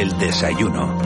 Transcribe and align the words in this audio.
El 0.00 0.16
desayuno. 0.18 0.98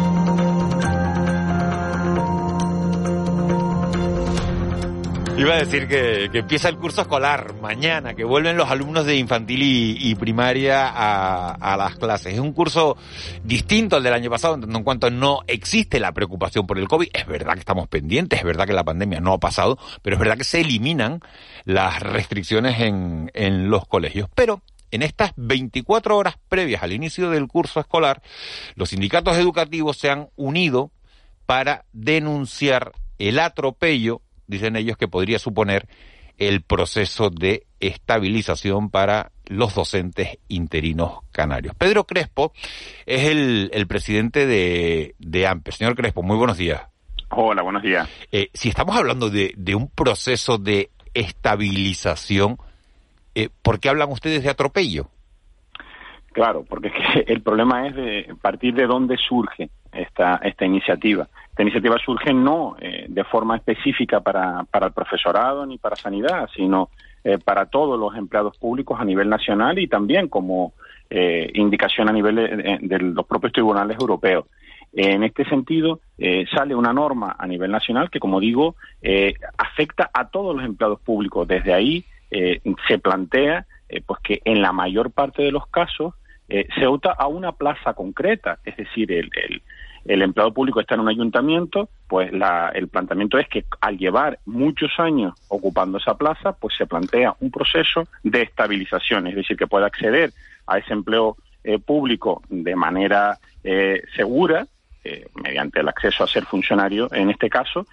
Iba 5.36 5.54
a 5.54 5.56
decir 5.56 5.88
que, 5.88 6.30
empieza 6.32 6.68
el 6.68 6.76
curso 6.76 7.00
escolar 7.00 7.54
mañana, 7.60 8.14
que 8.14 8.22
vuelven 8.22 8.56
los 8.56 8.70
alumnos 8.70 9.04
de 9.04 9.16
infantil 9.16 9.62
y, 9.64 10.14
primaria 10.14 10.86
a, 10.86 11.54
a, 11.54 11.76
las 11.76 11.96
clases. 11.96 12.34
Es 12.34 12.38
un 12.38 12.52
curso 12.52 12.96
distinto 13.42 13.96
al 13.96 14.04
del 14.04 14.12
año 14.12 14.30
pasado, 14.30 14.54
en 14.62 14.84
cuanto 14.84 15.10
no 15.10 15.40
existe 15.48 15.98
la 15.98 16.12
preocupación 16.12 16.64
por 16.64 16.78
el 16.78 16.86
COVID. 16.86 17.08
Es 17.12 17.26
verdad 17.26 17.54
que 17.54 17.60
estamos 17.60 17.88
pendientes, 17.88 18.38
es 18.38 18.44
verdad 18.44 18.64
que 18.64 18.74
la 18.74 18.84
pandemia 18.84 19.18
no 19.18 19.32
ha 19.32 19.40
pasado, 19.40 19.76
pero 20.02 20.14
es 20.14 20.20
verdad 20.20 20.36
que 20.36 20.44
se 20.44 20.60
eliminan 20.60 21.18
las 21.64 22.00
restricciones 22.00 22.78
en, 22.78 23.32
en 23.34 23.70
los 23.70 23.88
colegios. 23.88 24.28
Pero 24.36 24.62
en 24.94 25.02
estas 25.02 25.32
24 25.36 26.16
horas 26.16 26.36
previas 26.48 26.84
al 26.84 26.92
inicio 26.92 27.28
del 27.30 27.48
curso 27.48 27.80
escolar, 27.80 28.22
los 28.76 28.90
sindicatos 28.90 29.36
educativos 29.36 29.96
se 29.96 30.08
han 30.08 30.28
unido 30.36 30.92
para 31.46 31.84
denunciar 31.92 32.92
el 33.18 33.40
atropello, 33.40 34.22
dicen 34.46 34.76
ellos, 34.76 34.96
que 34.96 35.08
podría 35.08 35.40
suponer 35.40 35.88
el 36.38 36.62
proceso 36.62 37.28
de 37.30 37.66
estabilización 37.80 38.88
para 38.88 39.32
los 39.46 39.74
docentes 39.74 40.38
interinos 40.46 41.18
canarios. 41.32 41.74
Pedro 41.74 42.04
Crespo 42.04 42.52
es 43.04 43.24
el, 43.24 43.70
el 43.74 43.88
presidente 43.88 44.46
de, 44.46 45.16
de 45.18 45.46
AMPE. 45.46 45.72
Señor 45.72 45.96
Crespo, 45.96 46.22
muy 46.22 46.36
buenos 46.36 46.56
días. 46.56 46.82
Hola, 47.30 47.62
buenos 47.62 47.82
días. 47.82 48.08
Eh, 48.30 48.50
si 48.54 48.68
estamos 48.68 48.96
hablando 48.96 49.28
de, 49.28 49.54
de 49.56 49.74
un 49.74 49.88
proceso 49.88 50.56
de 50.56 50.90
estabilización, 51.14 52.58
eh, 53.34 53.48
¿por 53.62 53.80
qué 53.80 53.88
hablan 53.88 54.10
ustedes 54.10 54.42
de 54.42 54.50
atropello? 54.50 55.06
Claro, 56.32 56.64
porque 56.68 56.88
es 56.88 56.94
que 56.94 57.32
el 57.32 57.42
problema 57.42 57.86
es 57.86 57.94
de 57.94 58.34
partir 58.42 58.74
de 58.74 58.86
dónde 58.86 59.16
surge 59.16 59.70
esta, 59.92 60.36
esta 60.42 60.64
iniciativa. 60.64 61.28
Esta 61.50 61.62
iniciativa 61.62 61.96
surge 62.04 62.34
no 62.34 62.76
eh, 62.80 63.06
de 63.08 63.24
forma 63.24 63.56
específica 63.56 64.20
para, 64.20 64.64
para 64.64 64.86
el 64.86 64.92
profesorado 64.92 65.64
ni 65.64 65.78
para 65.78 65.94
sanidad, 65.94 66.48
sino 66.54 66.90
eh, 67.22 67.38
para 67.38 67.66
todos 67.66 67.98
los 67.98 68.16
empleados 68.16 68.58
públicos 68.58 69.00
a 69.00 69.04
nivel 69.04 69.28
nacional 69.28 69.78
y 69.78 69.86
también 69.86 70.28
como 70.28 70.72
eh, 71.08 71.50
indicación 71.54 72.08
a 72.08 72.12
nivel 72.12 72.34
de, 72.34 72.78
de, 72.80 72.98
los 72.98 73.26
propios 73.26 73.52
tribunales 73.52 73.96
europeos. 74.00 74.46
En 74.96 75.24
este 75.24 75.44
sentido, 75.44 76.00
eh, 76.18 76.44
sale 76.54 76.74
una 76.74 76.92
norma 76.92 77.34
a 77.36 77.46
nivel 77.46 77.70
nacional 77.70 78.10
que, 78.10 78.20
como 78.20 78.38
digo, 78.38 78.76
eh, 79.02 79.34
afecta 79.58 80.08
a 80.12 80.28
todos 80.28 80.54
los 80.54 80.64
empleados 80.64 81.00
públicos. 81.00 81.48
Desde 81.48 81.74
ahí 81.74 82.04
eh, 82.34 82.60
se 82.88 82.98
plantea 82.98 83.64
eh, 83.88 84.02
pues 84.04 84.20
que 84.22 84.42
en 84.44 84.60
la 84.60 84.72
mayor 84.72 85.12
parte 85.12 85.42
de 85.42 85.52
los 85.52 85.68
casos 85.68 86.14
eh, 86.48 86.66
se 86.76 86.86
opta 86.86 87.12
a 87.12 87.28
una 87.28 87.52
plaza 87.52 87.94
concreta, 87.94 88.58
es 88.64 88.76
decir, 88.76 89.12
el, 89.12 89.30
el, 89.34 89.62
el, 90.04 90.22
empleado 90.22 90.52
público 90.52 90.80
está 90.80 90.94
en 90.96 91.02
un 91.02 91.08
ayuntamiento, 91.08 91.88
pues 92.08 92.32
la, 92.32 92.70
el 92.74 92.88
planteamiento 92.88 93.38
es 93.38 93.48
que 93.48 93.64
al 93.80 93.96
llevar 93.98 94.40
muchos 94.46 94.90
años 94.98 95.32
ocupando 95.48 95.98
esa 95.98 96.18
plaza, 96.18 96.52
pues 96.52 96.74
se 96.76 96.86
plantea 96.86 97.36
un 97.38 97.50
proceso 97.50 98.08
de 98.24 98.42
estabilización, 98.42 99.28
es 99.28 99.36
decir, 99.36 99.56
que 99.56 99.68
pueda 99.68 99.86
acceder 99.86 100.32
a 100.66 100.78
ese 100.78 100.92
empleo 100.92 101.36
eh, 101.62 101.78
público 101.78 102.42
de 102.48 102.74
manera 102.74 103.38
eh, 103.62 104.02
segura, 104.16 104.66
eh, 105.04 105.26
mediante 105.34 105.80
el 105.80 105.88
acceso 105.88 106.24
a 106.24 106.26
ser 106.26 106.44
funcionario 106.44 107.08
en 107.12 107.30
este 107.30 107.48
caso, 107.48 107.86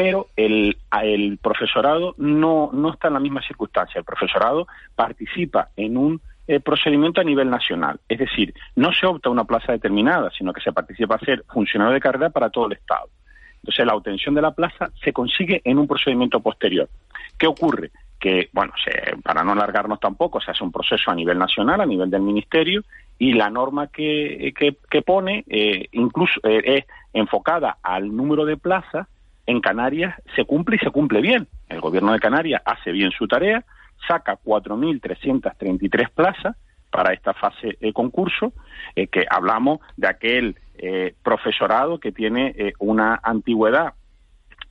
pero 0.00 0.28
el, 0.34 0.78
el 1.02 1.36
profesorado 1.36 2.14
no, 2.16 2.70
está 2.90 3.08
en 3.08 3.14
la 3.14 3.20
misma 3.20 3.42
circunstancia. 3.42 3.98
El 3.98 4.04
profesorado 4.06 4.66
participa 4.94 5.68
en 5.76 5.98
un 5.98 6.22
eh, 6.48 6.58
procedimiento 6.58 7.20
a 7.20 7.24
nivel 7.24 7.50
nacional. 7.50 8.00
Es 8.08 8.18
decir, 8.18 8.54
no 8.76 8.94
se 8.94 9.04
opta 9.04 9.28
a 9.28 9.32
una 9.32 9.44
plaza 9.44 9.72
determinada, 9.72 10.30
sino 10.30 10.54
que 10.54 10.62
se 10.62 10.72
participa 10.72 11.16
a 11.16 11.18
ser 11.18 11.44
funcionario 11.52 11.92
de 11.92 12.00
carrera 12.00 12.30
para 12.30 12.48
todo 12.48 12.64
el 12.64 12.72
Estado. 12.72 13.10
Entonces, 13.56 13.84
la 13.84 13.94
obtención 13.94 14.34
de 14.34 14.40
la 14.40 14.52
plaza 14.52 14.90
se 15.04 15.12
consigue 15.12 15.60
en 15.66 15.78
un 15.78 15.86
procedimiento 15.86 16.40
posterior. 16.40 16.88
¿Qué 17.36 17.46
ocurre? 17.46 17.90
Que, 18.18 18.48
bueno, 18.54 18.72
se, 18.82 19.18
para 19.18 19.44
no 19.44 19.52
alargarnos 19.52 20.00
tampoco, 20.00 20.40
se 20.40 20.50
hace 20.50 20.64
un 20.64 20.72
proceso 20.72 21.10
a 21.10 21.14
nivel 21.14 21.38
nacional, 21.38 21.78
a 21.78 21.84
nivel 21.84 22.08
del 22.08 22.22
Ministerio, 22.22 22.84
y 23.18 23.34
la 23.34 23.50
norma 23.50 23.88
que, 23.88 24.54
que, 24.56 24.78
que 24.90 25.02
pone 25.02 25.44
eh, 25.46 25.88
incluso 25.92 26.40
eh, 26.44 26.62
es 26.64 26.84
enfocada 27.12 27.76
al 27.82 28.16
número 28.16 28.46
de 28.46 28.56
plazas 28.56 29.06
en 29.50 29.60
Canarias 29.60 30.14
se 30.36 30.44
cumple 30.44 30.76
y 30.76 30.78
se 30.78 30.90
cumple 30.90 31.20
bien. 31.20 31.48
El 31.68 31.80
gobierno 31.80 32.12
de 32.12 32.20
Canarias 32.20 32.62
hace 32.64 32.92
bien 32.92 33.10
su 33.10 33.26
tarea, 33.26 33.64
saca 34.06 34.38
4.333 34.44 36.08
plazas 36.10 36.56
para 36.90 37.12
esta 37.12 37.34
fase 37.34 37.76
de 37.80 37.92
concurso, 37.92 38.52
eh, 38.94 39.08
que 39.08 39.24
hablamos 39.28 39.80
de 39.96 40.08
aquel 40.08 40.56
eh, 40.78 41.14
profesorado 41.22 41.98
que 41.98 42.12
tiene 42.12 42.54
eh, 42.56 42.72
una 42.78 43.18
antigüedad 43.22 43.94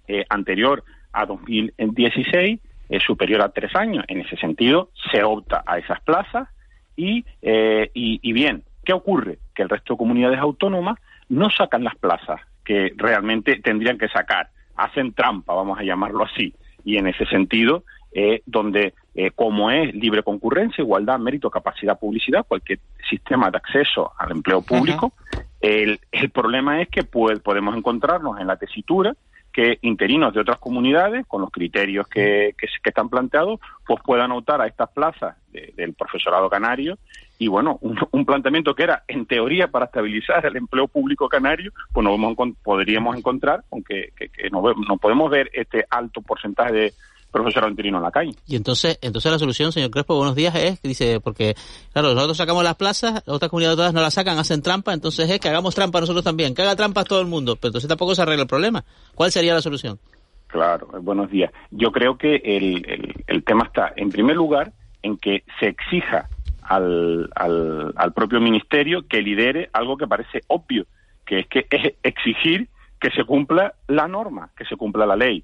eh, 0.07 0.25
anterior 0.29 0.83
a 1.11 1.25
2016, 1.25 2.59
superior 3.05 3.41
a 3.41 3.49
tres 3.49 3.75
años. 3.75 4.05
En 4.07 4.21
ese 4.21 4.35
sentido, 4.37 4.89
se 5.11 5.23
opta 5.23 5.63
a 5.65 5.77
esas 5.77 6.01
plazas 6.01 6.47
y, 6.95 7.23
y 7.43 8.33
bien, 8.33 8.63
¿qué 8.83 8.93
ocurre? 8.93 9.37
Que 9.53 9.61
el 9.61 9.69
resto 9.69 9.93
de 9.93 9.97
comunidades 9.99 10.39
autónomas 10.39 10.97
no 11.29 11.49
sacan 11.51 11.83
las 11.83 11.95
plazas 11.95 12.41
que 12.65 12.91
realmente 12.97 13.61
tendrían 13.61 13.99
que 13.99 14.07
sacar 14.07 14.49
hacen 14.79 15.13
trampa, 15.13 15.53
vamos 15.53 15.79
a 15.79 15.83
llamarlo 15.83 16.23
así. 16.23 16.53
Y 16.83 16.97
en 16.97 17.07
ese 17.07 17.25
sentido, 17.25 17.83
eh, 18.11 18.41
donde 18.45 18.93
eh, 19.15 19.31
como 19.31 19.69
es 19.69 19.93
libre 19.93 20.23
concurrencia, 20.23 20.81
igualdad, 20.81 21.19
mérito, 21.19 21.49
capacidad, 21.49 21.99
publicidad, 21.99 22.45
cualquier 22.47 22.79
sistema 23.09 23.51
de 23.51 23.57
acceso 23.57 24.11
al 24.17 24.31
empleo 24.31 24.61
público, 24.61 25.13
el, 25.61 25.99
el, 26.11 26.29
problema 26.29 26.81
es 26.81 26.87
que 26.87 27.03
pues, 27.03 27.39
podemos 27.39 27.75
encontrarnos 27.75 28.39
en 28.39 28.47
la 28.47 28.55
tesitura 28.55 29.15
que 29.51 29.79
interinos 29.81 30.33
de 30.33 30.41
otras 30.41 30.59
comunidades, 30.59 31.25
con 31.27 31.41
los 31.41 31.51
criterios 31.51 32.07
que, 32.07 32.55
que, 32.57 32.67
están 32.83 33.09
planteados, 33.09 33.59
pues 33.85 33.99
puedan 34.03 34.31
optar 34.31 34.61
a 34.61 34.67
estas 34.67 34.89
plazas 34.89 35.35
de, 35.51 35.73
del 35.75 35.93
profesorado 35.93 36.49
canario. 36.49 36.97
Y 37.37 37.47
bueno, 37.47 37.77
un, 37.81 37.97
un, 38.11 38.25
planteamiento 38.25 38.75
que 38.75 38.83
era 38.83 39.03
en 39.07 39.25
teoría 39.25 39.69
para 39.69 39.85
estabilizar 39.85 40.45
el 40.45 40.57
empleo 40.57 40.87
público 40.87 41.29
canario, 41.29 41.71
pues 41.93 42.03
no 42.03 42.11
vamos, 42.11 42.35
podríamos 42.63 43.17
encontrar, 43.17 43.63
aunque 43.71 44.11
que, 44.15 44.29
que 44.29 44.49
no, 44.49 44.61
no, 44.61 44.97
podemos 44.97 45.31
ver 45.31 45.49
este 45.53 45.85
alto 45.89 46.21
porcentaje 46.21 46.73
de 46.73 46.93
en 47.33 48.01
la 48.01 48.11
calle. 48.11 48.31
Y 48.47 48.55
entonces, 48.55 48.97
entonces 49.01 49.31
la 49.31 49.39
solución, 49.39 49.71
señor 49.71 49.91
Crespo, 49.91 50.15
buenos 50.15 50.35
días, 50.35 50.55
es, 50.55 50.81
dice, 50.81 51.19
porque, 51.19 51.55
claro, 51.93 52.13
nosotros 52.13 52.37
sacamos 52.37 52.63
las 52.63 52.75
plazas, 52.75 53.23
otras 53.27 53.49
comunidades 53.49 53.77
todas 53.77 53.93
no 53.93 54.01
las 54.01 54.13
sacan, 54.13 54.37
hacen 54.37 54.61
trampa, 54.61 54.93
entonces 54.93 55.29
es 55.29 55.39
que 55.39 55.49
hagamos 55.49 55.75
trampa 55.75 55.99
nosotros 55.99 56.23
también, 56.23 56.55
que 56.55 56.61
haga 56.61 56.75
trampas 56.75 57.05
todo 57.05 57.21
el 57.21 57.27
mundo, 57.27 57.55
pero 57.55 57.69
entonces 57.69 57.87
tampoco 57.87 58.15
se 58.15 58.21
arregla 58.21 58.43
el 58.43 58.47
problema. 58.47 58.83
¿Cuál 59.15 59.31
sería 59.31 59.53
la 59.53 59.61
solución? 59.61 59.99
Claro, 60.47 60.87
buenos 61.01 61.29
días. 61.29 61.51
Yo 61.69 61.91
creo 61.91 62.17
que 62.17 62.37
el, 62.37 62.83
el, 62.89 63.23
el 63.27 63.43
tema 63.43 63.65
está, 63.65 63.93
en 63.95 64.09
primer 64.09 64.35
lugar, 64.35 64.71
en 65.03 65.17
que 65.17 65.43
se 65.59 65.67
exija 65.67 66.27
al, 66.63 67.29
al, 67.35 67.93
al 67.95 68.13
propio 68.13 68.39
ministerio 68.39 69.07
que 69.07 69.21
lidere 69.21 69.69
algo 69.73 69.97
que 69.97 70.07
parece 70.07 70.41
obvio, 70.47 70.85
que 71.25 71.39
es 71.39 71.47
que 71.47 71.67
es 71.69 71.93
exigir 72.03 72.67
que 72.99 73.11
se 73.11 73.23
cumpla 73.23 73.73
la 73.87 74.07
norma, 74.07 74.49
que 74.57 74.65
se 74.65 74.75
cumpla 74.75 75.05
la 75.05 75.15
ley. 75.15 75.43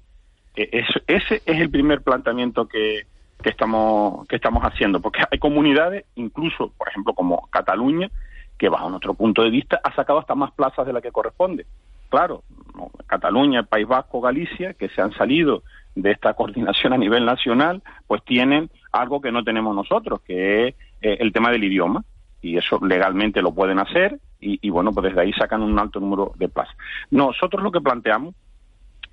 Eso, 0.56 1.00
ese 1.06 1.42
es 1.44 1.60
el 1.60 1.70
primer 1.70 2.02
planteamiento 2.02 2.66
que, 2.66 3.06
que, 3.42 3.50
estamos, 3.50 4.26
que 4.26 4.36
estamos 4.36 4.62
haciendo, 4.64 5.00
porque 5.00 5.22
hay 5.30 5.38
comunidades, 5.38 6.04
incluso, 6.14 6.72
por 6.76 6.88
ejemplo, 6.88 7.12
como 7.14 7.46
Cataluña, 7.50 8.10
que 8.58 8.68
bajo 8.68 8.88
nuestro 8.88 9.14
punto 9.14 9.42
de 9.42 9.50
vista 9.50 9.80
ha 9.84 9.94
sacado 9.94 10.18
hasta 10.18 10.34
más 10.34 10.52
plazas 10.52 10.86
de 10.86 10.92
la 10.92 11.00
que 11.00 11.12
corresponde. 11.12 11.66
Claro, 12.08 12.42
Cataluña, 13.06 13.64
País 13.64 13.86
Vasco, 13.86 14.20
Galicia, 14.20 14.74
que 14.74 14.88
se 14.88 15.02
han 15.02 15.12
salido 15.12 15.62
de 15.94 16.12
esta 16.12 16.34
coordinación 16.34 16.92
a 16.92 16.98
nivel 16.98 17.24
nacional, 17.24 17.82
pues 18.06 18.22
tienen 18.24 18.70
algo 18.92 19.20
que 19.20 19.32
no 19.32 19.44
tenemos 19.44 19.74
nosotros, 19.74 20.20
que 20.20 20.68
es 20.68 20.74
eh, 21.02 21.18
el 21.20 21.32
tema 21.32 21.50
del 21.50 21.64
idioma. 21.64 22.04
Y 22.42 22.58
eso 22.58 22.78
legalmente 22.84 23.42
lo 23.42 23.52
pueden 23.52 23.78
hacer 23.78 24.20
y, 24.40 24.58
y, 24.60 24.70
bueno, 24.70 24.92
pues 24.92 25.06
desde 25.06 25.20
ahí 25.20 25.32
sacan 25.32 25.62
un 25.62 25.78
alto 25.78 25.98
número 25.98 26.32
de 26.36 26.48
plazas. 26.48 26.76
Nosotros 27.10 27.62
lo 27.62 27.72
que 27.72 27.80
planteamos, 27.80 28.34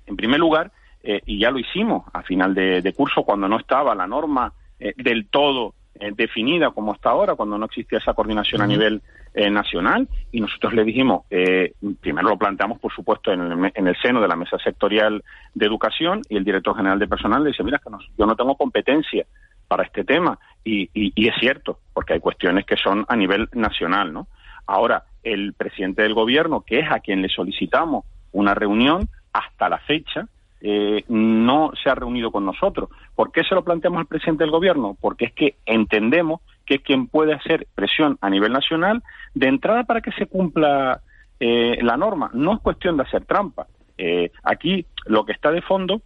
en 0.06 0.14
primer 0.14 0.38
lugar, 0.38 0.70
eh, 1.04 1.20
y 1.26 1.38
ya 1.38 1.50
lo 1.50 1.58
hicimos 1.58 2.04
a 2.12 2.22
final 2.22 2.54
de, 2.54 2.82
de, 2.82 2.92
curso 2.92 3.22
cuando 3.22 3.48
no 3.48 3.58
estaba 3.58 3.94
la 3.94 4.06
norma 4.06 4.52
eh, 4.78 4.94
del 4.96 5.28
todo 5.28 5.74
eh, 5.96 6.10
definida 6.12 6.70
como 6.70 6.92
hasta 6.92 7.10
ahora, 7.10 7.36
cuando 7.36 7.56
no 7.56 7.66
existía 7.66 7.98
esa 7.98 8.14
coordinación 8.14 8.62
a 8.62 8.66
nivel 8.66 9.00
eh, 9.32 9.48
nacional, 9.48 10.08
y 10.32 10.40
nosotros 10.40 10.74
le 10.74 10.82
dijimos, 10.82 11.22
eh, 11.30 11.74
primero 12.00 12.30
lo 12.30 12.36
planteamos, 12.36 12.80
por 12.80 12.92
supuesto, 12.92 13.32
en 13.32 13.42
el, 13.42 13.72
en 13.72 13.86
el, 13.86 13.96
seno 14.02 14.20
de 14.20 14.26
la 14.26 14.34
mesa 14.34 14.58
sectorial 14.58 15.22
de 15.54 15.66
educación, 15.66 16.22
y 16.28 16.36
el 16.36 16.44
director 16.44 16.76
general 16.76 16.98
de 16.98 17.06
personal 17.06 17.44
le 17.44 17.50
dice, 17.50 17.62
mira, 17.62 17.78
que 17.78 17.90
yo 18.18 18.26
no 18.26 18.34
tengo 18.34 18.56
competencia 18.56 19.24
para 19.68 19.84
este 19.84 20.02
tema, 20.02 20.36
y, 20.64 20.90
y, 20.94 21.12
y, 21.14 21.28
es 21.28 21.34
cierto, 21.38 21.78
porque 21.92 22.14
hay 22.14 22.20
cuestiones 22.20 22.66
que 22.66 22.76
son 22.76 23.04
a 23.06 23.14
nivel 23.14 23.48
nacional, 23.52 24.12
¿no? 24.12 24.26
Ahora, 24.66 25.04
el 25.22 25.52
presidente 25.52 26.02
del 26.02 26.14
gobierno, 26.14 26.62
que 26.62 26.80
es 26.80 26.90
a 26.90 26.98
quien 26.98 27.22
le 27.22 27.28
solicitamos 27.28 28.04
una 28.32 28.54
reunión, 28.54 29.08
hasta 29.32 29.68
la 29.68 29.78
fecha, 29.78 30.26
eh, 30.66 31.04
no 31.08 31.72
se 31.82 31.90
ha 31.90 31.94
reunido 31.94 32.30
con 32.30 32.46
nosotros. 32.46 32.88
¿Por 33.14 33.30
qué 33.32 33.44
se 33.44 33.54
lo 33.54 33.62
planteamos 33.62 33.98
al 33.98 34.06
presidente 34.06 34.44
del 34.44 34.50
gobierno? 34.50 34.96
Porque 34.98 35.26
es 35.26 35.32
que 35.34 35.56
entendemos 35.66 36.40
que 36.64 36.76
es 36.76 36.80
quien 36.80 37.06
puede 37.06 37.34
hacer 37.34 37.66
presión 37.74 38.16
a 38.22 38.30
nivel 38.30 38.50
nacional 38.50 39.02
de 39.34 39.48
entrada 39.48 39.84
para 39.84 40.00
que 40.00 40.10
se 40.12 40.24
cumpla 40.24 41.02
eh, 41.38 41.76
la 41.82 41.98
norma. 41.98 42.30
No 42.32 42.54
es 42.54 42.60
cuestión 42.60 42.96
de 42.96 43.02
hacer 43.02 43.26
trampa. 43.26 43.66
Eh, 43.98 44.32
aquí 44.42 44.86
lo 45.04 45.26
que 45.26 45.32
está 45.32 45.50
de 45.50 45.60
fondo 45.60 46.00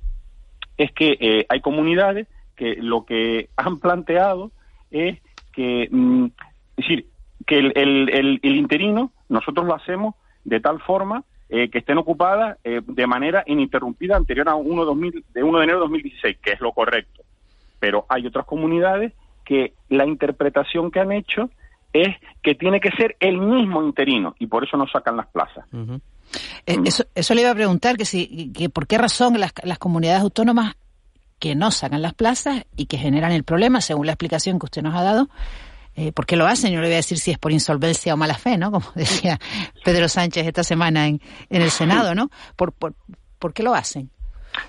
es 0.77 0.91
que 0.91 1.17
eh, 1.21 1.47
hay 1.49 1.61
comunidades 1.61 2.27
que 2.57 2.75
lo 2.81 3.05
que 3.05 3.51
han 3.57 3.79
planteado 3.79 4.51
es 4.91 5.21
que, 5.53 5.87
mm, 5.89 6.25
es 6.25 6.77
decir, 6.77 7.07
que 7.47 7.59
el, 7.59 7.73
el, 7.77 8.11
el, 8.11 8.41
el 8.43 8.57
interino 8.57 9.13
nosotros 9.29 9.65
lo 9.67 9.77
hacemos 9.77 10.17
de 10.45 10.59
tal 10.59 10.81
forma 10.81 11.23
eh, 11.49 11.71
que 11.71 11.79
estén 11.79 11.99
ocupadas 11.99 12.59
eh, 12.65 12.83
de 12.85 13.07
manera 13.07 13.43
ininterrumpida 13.47 14.17
anterior 14.17 14.49
a 14.49 14.55
1, 14.55 14.85
2000, 14.85 15.25
de 15.33 15.43
1 15.43 15.59
de 15.59 15.65
enero 15.65 15.79
de 15.79 15.85
2016, 15.85 16.39
que 16.43 16.53
es 16.53 16.61
lo 16.61 16.73
correcto. 16.73 17.23
Pero 17.81 18.05
hay 18.09 18.27
otras 18.27 18.45
comunidades 18.45 19.13
que 19.45 19.73
la 19.89 20.07
interpretación 20.07 20.91
que 20.91 21.01
han 21.01 21.13
hecho 21.13 21.51
es 21.93 22.09
que 22.43 22.55
tiene 22.55 22.81
que 22.81 22.91
ser 22.91 23.17
el 23.19 23.39
mismo 23.39 23.83
interino 23.83 24.35
y 24.39 24.47
por 24.47 24.65
eso 24.65 24.77
no 24.77 24.87
sacan 24.87 25.17
las 25.17 25.27
plazas. 25.29 25.65
Uh 25.73 25.79
-huh. 25.79 26.01
eh, 26.67 26.77
eso, 26.85 27.05
eso, 27.15 27.35
le 27.35 27.41
iba 27.41 27.51
a 27.51 27.55
preguntar, 27.55 27.97
que 27.97 28.05
si, 28.05 28.53
que 28.53 28.69
por 28.69 28.87
qué 28.87 28.99
razón 28.99 29.41
las, 29.41 29.53
las 29.63 29.79
comunidades 29.79 30.21
autónomas 30.21 30.77
que 31.39 31.55
no 31.55 31.71
sacan 31.71 32.03
las 32.03 32.15
plazas 32.15 32.67
y 32.77 32.87
que 32.87 32.99
generan 32.99 33.33
el 33.33 33.45
problema, 33.45 33.81
según 33.81 34.07
la 34.07 34.13
explicación 34.13 34.59
que 34.59 34.67
usted 34.67 34.83
nos 34.83 34.95
ha 34.95 35.03
dado, 35.03 35.29
eh, 35.99 36.13
¿Por 36.13 36.27
qué 36.27 36.37
lo 36.37 36.47
hacen? 36.47 36.73
Yo 36.73 36.81
le 36.81 36.87
voy 36.87 36.95
a 36.95 36.97
decir 36.97 37.19
si 37.19 37.33
es 37.33 37.39
por 37.39 37.51
insolvencia 37.51 38.15
o 38.15 38.17
mala 38.17 38.35
fe, 38.35 38.57
¿no? 38.57 38.71
Como 38.71 38.87
decía 38.95 39.39
Pedro 39.85 40.09
Sánchez 40.09 40.47
esta 40.47 40.63
semana 40.63 41.09
en, 41.09 41.21
en 41.51 41.63
el 41.63 41.71
Senado, 41.71 42.15
¿no? 42.15 42.31
¿Por, 42.57 42.73
por, 42.73 42.95
¿Por 43.39 43.53
qué 43.53 43.63
lo 43.63 43.75
hacen? 43.75 44.11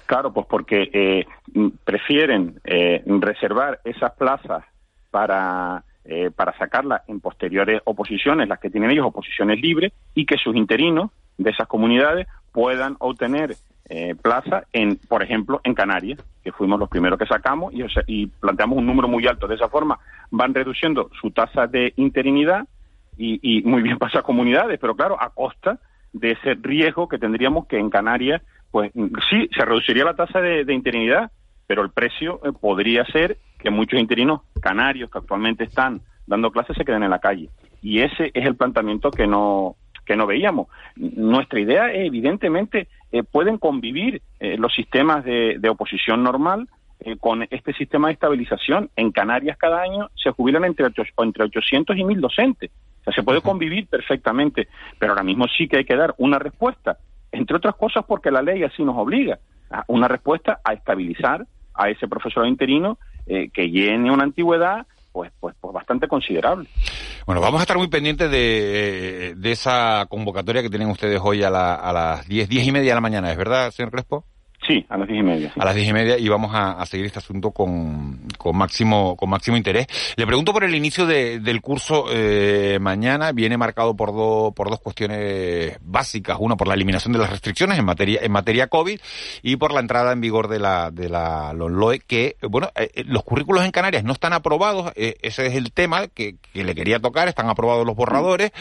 Claro, 0.06 0.34
pues 0.34 0.48
porque 0.50 0.90
eh, 0.92 1.26
prefieren 1.84 2.60
eh, 2.64 3.04
reservar 3.06 3.80
esas 3.84 4.12
plazas 4.14 4.64
para, 5.12 5.84
eh, 6.06 6.32
para 6.36 6.58
sacarlas 6.58 7.02
en 7.08 7.20
posteriores 7.20 7.82
oposiciones, 7.86 8.48
las 8.48 8.60
que 8.60 8.70
tienen 8.70 8.92
ellos, 8.92 9.06
oposiciones 9.06 9.60
libres, 9.62 9.94
y 10.14 10.26
que 10.26 10.38
sus 10.38 10.56
interinos 10.56 11.12
de 11.38 11.52
esas 11.52 11.68
comunidades 11.68 12.28
puedan 12.52 12.96
obtener 13.00 13.56
eh, 13.90 14.16
plaza, 14.22 14.66
en, 14.72 14.98
por 15.08 15.24
ejemplo, 15.24 15.62
en 15.64 15.74
Canarias, 15.74 16.24
que 16.44 16.52
fuimos 16.52 16.80
los 16.80 16.90
primeros 16.90 17.18
que 17.18 17.26
sacamos 17.26 17.74
y, 17.74 17.84
y, 18.08 18.28
planteamos 18.28 18.78
un 18.78 18.86
número 18.86 19.08
muy 19.08 19.26
alto. 19.26 19.48
De 19.48 19.56
esa 19.56 19.68
forma 19.68 20.00
van 20.30 20.54
reduciendo 20.54 21.10
su 21.20 21.32
tasa 21.32 21.66
de 21.66 21.94
interinidad 21.98 22.68
y, 23.18 23.40
y 23.42 23.64
muy 23.64 23.82
bien 23.82 23.98
para 24.00 24.12
esas 24.12 24.24
comunidades, 24.24 24.80
pero 24.80 24.96
claro, 24.96 25.18
a 25.20 25.32
costa 25.32 25.80
de 26.14 26.32
ese 26.32 26.56
riesgo 26.56 27.08
que 27.08 27.18
tendríamos 27.18 27.68
que 27.68 27.78
en 27.78 27.90
Canarias, 27.90 28.42
pues 28.72 28.92
sí, 29.30 29.50
se 29.56 29.66
reduciría 29.66 30.06
la 30.06 30.16
tasa 30.16 30.40
de, 30.40 30.66
de 30.66 30.74
interinidad, 30.74 31.32
pero 31.66 31.82
el 31.82 31.90
precio 31.90 32.40
eh, 32.44 32.52
podría 32.52 33.06
ser 33.06 33.38
que 33.58 33.70
muchos 33.70 34.00
interinos 34.00 34.42
canarios 34.62 35.10
que 35.10 35.18
actualmente 35.18 35.64
están 35.64 36.02
dando 36.28 36.52
clases 36.52 36.78
se 36.78 36.86
queden 36.86 37.04
en 37.04 37.10
la 37.10 37.20
calle. 37.20 37.50
Y 37.82 38.02
ese 38.02 38.32
es 38.34 38.46
el 38.46 38.56
planteamiento 38.56 39.10
que 39.10 39.26
no, 39.26 39.76
que 40.10 40.16
no 40.16 40.26
veíamos. 40.26 40.68
Nuestra 40.96 41.60
idea, 41.60 41.92
es, 41.92 42.08
evidentemente, 42.08 42.88
eh, 43.12 43.22
pueden 43.22 43.60
convivir 43.60 44.24
eh, 44.40 44.58
los 44.58 44.74
sistemas 44.74 45.24
de, 45.24 45.58
de 45.60 45.70
oposición 45.70 46.24
normal 46.24 46.68
eh, 47.02 47.16
con 47.20 47.44
este 47.44 47.74
sistema 47.74 48.08
de 48.08 48.16
estabilización. 48.16 48.90
En 48.96 49.12
Canarias 49.12 49.56
cada 49.60 49.84
año 49.84 50.10
se 50.16 50.32
jubilan 50.32 50.66
entre, 50.66 50.88
ocho, 50.88 51.04
entre 51.20 51.44
800 51.44 51.96
y 51.96 52.04
1000 52.04 52.22
docentes. 52.22 52.72
O 53.02 53.04
sea, 53.04 53.14
se 53.14 53.22
puede 53.22 53.42
convivir 53.42 53.86
perfectamente, 53.86 54.68
pero 54.98 55.12
ahora 55.12 55.24
mismo 55.24 55.46
sí 55.48 55.68
que 55.68 55.78
hay 55.78 55.86
que 55.86 55.96
dar 55.96 56.16
una 56.18 56.40
respuesta, 56.40 56.98
entre 57.32 57.58
otras 57.58 57.76
cosas 57.76 58.04
porque 58.08 58.32
la 58.32 58.42
ley 58.42 58.64
así 58.64 58.84
nos 58.84 58.98
obliga, 58.98 59.38
a 59.70 59.84
una 59.90 60.08
respuesta 60.08 60.60
a 60.64 60.74
estabilizar 60.74 61.46
a 61.76 61.90
ese 61.92 62.08
profesorado 62.08 62.50
interino 62.50 62.98
eh, 63.28 63.52
que 63.54 63.70
llene 63.70 64.12
una 64.12 64.24
antigüedad 64.24 64.88
pues, 65.12 65.32
pues, 65.40 65.56
pues 65.60 65.74
bastante 65.74 66.08
considerable. 66.08 66.68
Bueno, 67.26 67.42
vamos 67.42 67.60
a 67.60 67.64
estar 67.64 67.78
muy 67.78 67.88
pendientes 67.88 68.30
de, 68.32 69.34
de 69.38 69.52
esa 69.52 70.06
convocatoria 70.10 70.62
que 70.62 70.70
tienen 70.70 70.90
ustedes 70.90 71.20
hoy 71.24 71.44
a, 71.44 71.50
la, 71.50 71.76
a 71.76 71.94
las 71.94 72.28
diez, 72.28 72.50
diez 72.50 72.66
y 72.66 72.72
media 72.72 72.92
de 72.92 72.96
la 72.96 73.02
mañana, 73.02 73.32
¿es 73.32 73.38
verdad, 73.38 73.72
señor 73.72 73.92
Crespo? 73.92 74.26
Sí, 74.70 74.86
a 74.88 75.00
las 75.00 75.08
diez 75.08 75.20
y 75.22 75.24
media. 75.24 75.52
A 75.58 75.66
las 75.66 75.74
diez 75.74 75.88
y 75.88 75.94
media 75.94 76.20
y 76.20 76.30
vamos 76.30 76.52
a, 76.54 76.86
seguir 76.86 77.08
este 77.08 77.18
asunto 77.18 77.50
con, 77.50 78.20
con, 78.38 78.56
máximo, 78.56 79.18
con 79.18 79.28
máximo 79.28 79.58
interés. 79.58 79.88
Le 80.16 80.28
pregunto 80.28 80.54
por 80.54 80.64
el 80.64 80.76
inicio 80.76 81.08
de, 81.08 81.40
del 81.40 81.60
curso 81.60 82.06
eh, 82.12 82.78
mañana. 82.80 83.32
Viene 83.32 83.58
marcado 83.58 83.96
por, 83.96 84.14
do, 84.14 84.54
por 84.56 84.70
dos 84.70 84.80
cuestiones 84.80 85.76
básicas. 85.82 86.38
Una, 86.40 86.56
por 86.56 86.68
la 86.68 86.76
eliminación 86.76 87.14
de 87.14 87.18
las 87.18 87.32
restricciones 87.32 87.80
en 87.80 87.86
materia, 87.86 88.20
en 88.22 88.32
materia 88.32 88.68
COVID 88.68 89.00
y 89.42 89.56
por 89.56 89.74
la 89.74 89.80
entrada 89.80 90.12
en 90.12 90.22
vigor 90.22 90.48
de 90.48 90.60
la, 90.60 90.92
de 90.92 91.10
la 91.10 91.52
LONLOE, 91.54 92.02
que, 92.02 92.36
bueno, 92.48 92.70
eh, 92.76 92.92
los 93.08 93.24
currículos 93.24 93.66
en 93.66 93.72
Canarias 93.72 94.04
no 94.04 94.14
están 94.14 94.34
aprobados. 94.34 94.92
Eh, 94.96 95.16
ese 95.24 95.48
es 95.48 95.56
el 95.56 95.72
tema 95.72 96.10
que, 96.10 96.36
que 96.54 96.64
le 96.64 96.76
quería 96.76 97.00
tocar. 97.00 97.28
Están 97.28 97.50
aprobados 97.50 97.88
los 97.88 97.96
borradores. 97.96 98.52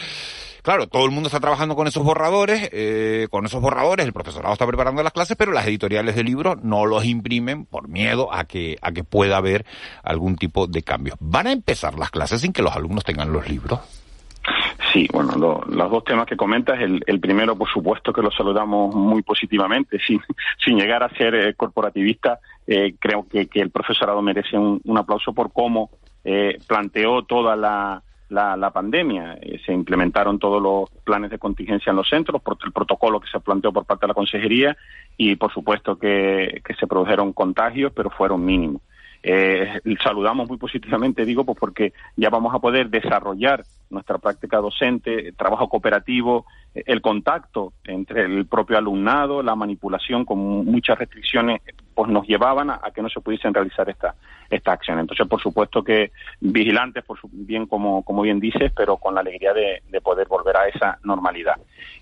Claro, 0.69 0.85
todo 0.85 1.05
el 1.05 1.11
mundo 1.11 1.25
está 1.29 1.39
trabajando 1.39 1.75
con 1.75 1.87
esos 1.87 2.03
borradores, 2.03 2.69
eh, 2.71 3.27
con 3.31 3.43
esos 3.43 3.59
borradores, 3.59 4.05
el 4.05 4.13
profesorado 4.13 4.53
está 4.53 4.67
preparando 4.67 5.01
las 5.01 5.13
clases, 5.13 5.35
pero 5.35 5.51
las 5.51 5.65
editoriales 5.65 6.15
de 6.15 6.23
libros 6.23 6.61
no 6.61 6.85
los 6.85 7.05
imprimen 7.05 7.65
por 7.65 7.87
miedo 7.87 8.31
a 8.31 8.43
que, 8.43 8.77
a 8.79 8.91
que 8.91 9.03
pueda 9.03 9.37
haber 9.37 9.65
algún 10.03 10.35
tipo 10.35 10.67
de 10.67 10.83
cambio. 10.83 11.15
¿Van 11.19 11.47
a 11.47 11.53
empezar 11.53 11.97
las 11.97 12.11
clases 12.11 12.41
sin 12.41 12.53
que 12.53 12.61
los 12.61 12.75
alumnos 12.75 13.03
tengan 13.03 13.33
los 13.33 13.49
libros? 13.49 13.79
Sí, 14.93 15.07
bueno, 15.11 15.35
lo, 15.37 15.63
los 15.65 15.89
dos 15.89 16.03
temas 16.03 16.27
que 16.27 16.37
comentas, 16.37 16.79
el, 16.79 17.01
el, 17.07 17.19
primero, 17.19 17.55
por 17.57 17.67
supuesto, 17.67 18.13
que 18.13 18.21
lo 18.21 18.29
saludamos 18.29 18.93
muy 18.93 19.23
positivamente, 19.23 19.97
sin, 20.05 20.21
sin 20.63 20.77
llegar 20.77 21.01
a 21.01 21.09
ser 21.17 21.33
eh, 21.33 21.55
corporativista, 21.55 22.37
eh, 22.67 22.93
creo 22.99 23.25
que, 23.27 23.47
que, 23.47 23.59
el 23.59 23.71
profesorado 23.71 24.21
merece 24.21 24.55
un, 24.55 24.79
un 24.83 24.97
aplauso 24.99 25.33
por 25.33 25.51
cómo 25.51 25.89
eh, 26.23 26.59
planteó 26.67 27.23
toda 27.23 27.55
la, 27.55 28.03
la, 28.29 28.55
la 28.55 28.71
pandemia. 28.71 29.37
Eh, 29.41 29.59
se 29.65 29.73
implementaron 29.73 30.39
todos 30.39 30.61
los 30.61 30.89
planes 31.03 31.29
de 31.29 31.39
contingencia 31.39 31.89
en 31.91 31.97
los 31.97 32.09
centros, 32.09 32.41
por 32.41 32.57
el 32.63 32.71
protocolo 32.71 33.19
que 33.19 33.29
se 33.29 33.39
planteó 33.39 33.73
por 33.73 33.85
parte 33.85 34.05
de 34.05 34.09
la 34.09 34.13
consejería 34.13 34.77
y, 35.17 35.35
por 35.35 35.51
supuesto, 35.51 35.97
que, 35.97 36.61
que 36.63 36.73
se 36.75 36.87
produjeron 36.87 37.33
contagios, 37.33 37.91
pero 37.93 38.09
fueron 38.09 38.45
mínimos. 38.45 38.81
Eh, 39.21 39.81
saludamos 40.01 40.47
muy 40.47 40.57
positivamente, 40.57 41.25
digo, 41.25 41.43
pues 41.43 41.57
porque 41.59 41.93
ya 42.15 42.29
vamos 42.29 42.55
a 42.55 42.59
poder 42.59 42.89
desarrollar 42.89 43.65
nuestra 43.89 44.17
práctica 44.17 44.57
docente, 44.57 45.33
trabajo 45.33 45.67
cooperativo, 45.67 46.45
el 46.73 47.01
contacto 47.01 47.73
entre 47.83 48.23
el 48.23 48.45
propio 48.45 48.77
alumnado, 48.77 49.43
la 49.43 49.55
manipulación 49.55 50.23
con 50.23 50.39
muchas 50.65 50.97
restricciones, 50.97 51.61
pues 51.99 52.09
nos 52.09 52.25
llevaban 52.25 52.69
a, 52.69 52.79
que 52.95 53.01
no 53.01 53.09
se 53.09 53.19
pudiesen 53.19 53.53
realizar 53.53 53.89
esta, 53.89 54.15
esta 54.49 54.71
acción. 54.71 54.99
Entonces, 54.99 55.27
por 55.27 55.41
supuesto 55.41 55.83
que 55.83 56.13
vigilantes, 56.39 57.03
por 57.03 57.19
su, 57.19 57.27
bien 57.29 57.65
como, 57.65 58.03
como 58.03 58.21
bien 58.21 58.39
dices, 58.39 58.71
pero 58.73 58.95
con 58.95 59.15
la 59.15 59.19
alegría 59.19 59.51
de, 59.51 59.83
de 59.89 59.99
poder 59.99 60.29
volver 60.29 60.55
a 60.55 60.69
esa 60.69 60.97
normalidad. 61.03 61.57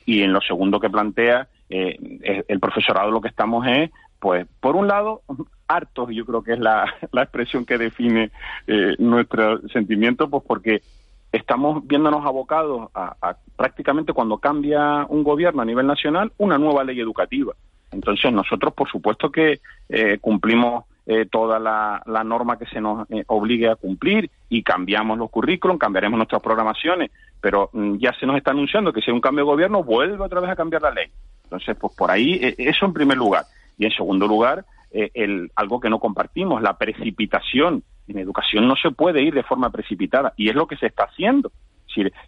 Y 0.06 0.22
en 0.22 0.34
lo 0.34 0.42
segundo 0.42 0.80
que 0.80 0.92
plantea, 0.92 1.48
eh, 1.68 2.44
el 2.48 2.60
profesorado 2.60 3.10
lo 3.10 3.22
que 3.22 3.30
estamos 3.30 3.66
es 3.66 3.90
pues 4.20 4.46
por 4.60 4.76
un 4.76 4.88
lado 4.88 5.24
hartos 5.68 6.10
yo 6.12 6.28
creo 6.28 6.44
que 6.44 6.54
es 6.54 6.60
la, 6.60 6.86
la 7.12 7.24
expresión 7.24 7.66
que 7.66 7.80
define 7.80 8.30
eh, 8.68 8.94
nuestro 9.00 9.68
sentimiento 9.70 10.30
pues 10.30 10.44
porque 10.46 10.84
estamos 11.32 11.88
viéndonos 11.88 12.24
abocados 12.24 12.92
a, 12.94 13.16
a, 13.20 13.36
prácticamente 13.56 14.14
cuando 14.14 14.38
cambia 14.38 15.08
un 15.10 15.24
gobierno 15.24 15.64
a 15.64 15.66
nivel 15.66 15.88
nacional 15.88 16.32
una 16.38 16.60
nueva 16.60 16.84
ley 16.84 17.00
educativa 17.00 17.56
entonces 17.98 18.32
nosotros 18.32 18.74
por 18.74 18.90
supuesto 18.90 19.32
que 19.32 19.60
eh, 19.90 20.20
cumplimos 20.22 20.86
eh, 21.08 21.26
toda 21.26 21.58
la, 21.58 22.04
la, 22.06 22.24
norma 22.24 22.60
que 22.60 22.66
se 22.66 22.80
nos 22.80 23.10
eh, 23.10 23.24
obligue 23.28 23.70
a 23.70 23.76
cumplir 23.76 24.30
y 24.50 24.62
cambiamos 24.62 25.18
los 25.18 25.30
currículums, 25.30 25.80
cambiaremos 25.80 26.18
nuestras 26.18 26.42
programaciones, 26.42 27.12
pero 27.42 27.70
mm, 27.74 27.96
ya 27.98 28.14
se 28.20 28.26
nos 28.26 28.38
está 28.38 28.52
anunciando 28.52 28.94
que 28.94 29.02
si 29.02 29.10
hay 29.10 29.16
un 29.16 29.22
cambio 29.22 29.46
de 29.46 29.52
gobierno 29.52 29.84
vuelve 29.84 30.22
otra 30.24 30.42
vez 30.42 30.52
a 30.52 30.56
cambiar 30.56 30.82
la 30.82 30.92
ley. 30.92 31.08
Entonces, 31.46 31.78
pues 31.80 31.94
por 31.96 32.12
ahí, 32.12 32.34
eh, 32.42 32.56
eso 32.58 32.86
en 32.86 32.94
primer 32.94 33.18
lugar. 33.18 33.46
Y 33.78 33.86
en 33.86 33.92
segundo 33.92 34.28
lugar, 34.28 34.66
eh, 34.92 35.10
el, 35.14 35.50
algo 35.56 35.80
que 35.80 35.90
no 35.90 36.00
compartimos, 36.00 36.62
la 36.62 36.78
precipitación. 36.78 37.84
En 38.08 38.20
educación 38.20 38.68
no 38.68 38.76
se 38.76 38.92
puede 38.92 39.22
ir 39.22 39.34
de 39.34 39.44
forma 39.44 39.70
precipitada 39.70 40.34
y 40.38 40.50
es 40.50 40.56
lo 40.56 40.68
que 40.68 40.78
se 40.78 40.88
está 40.88 41.06
haciendo. 41.06 41.52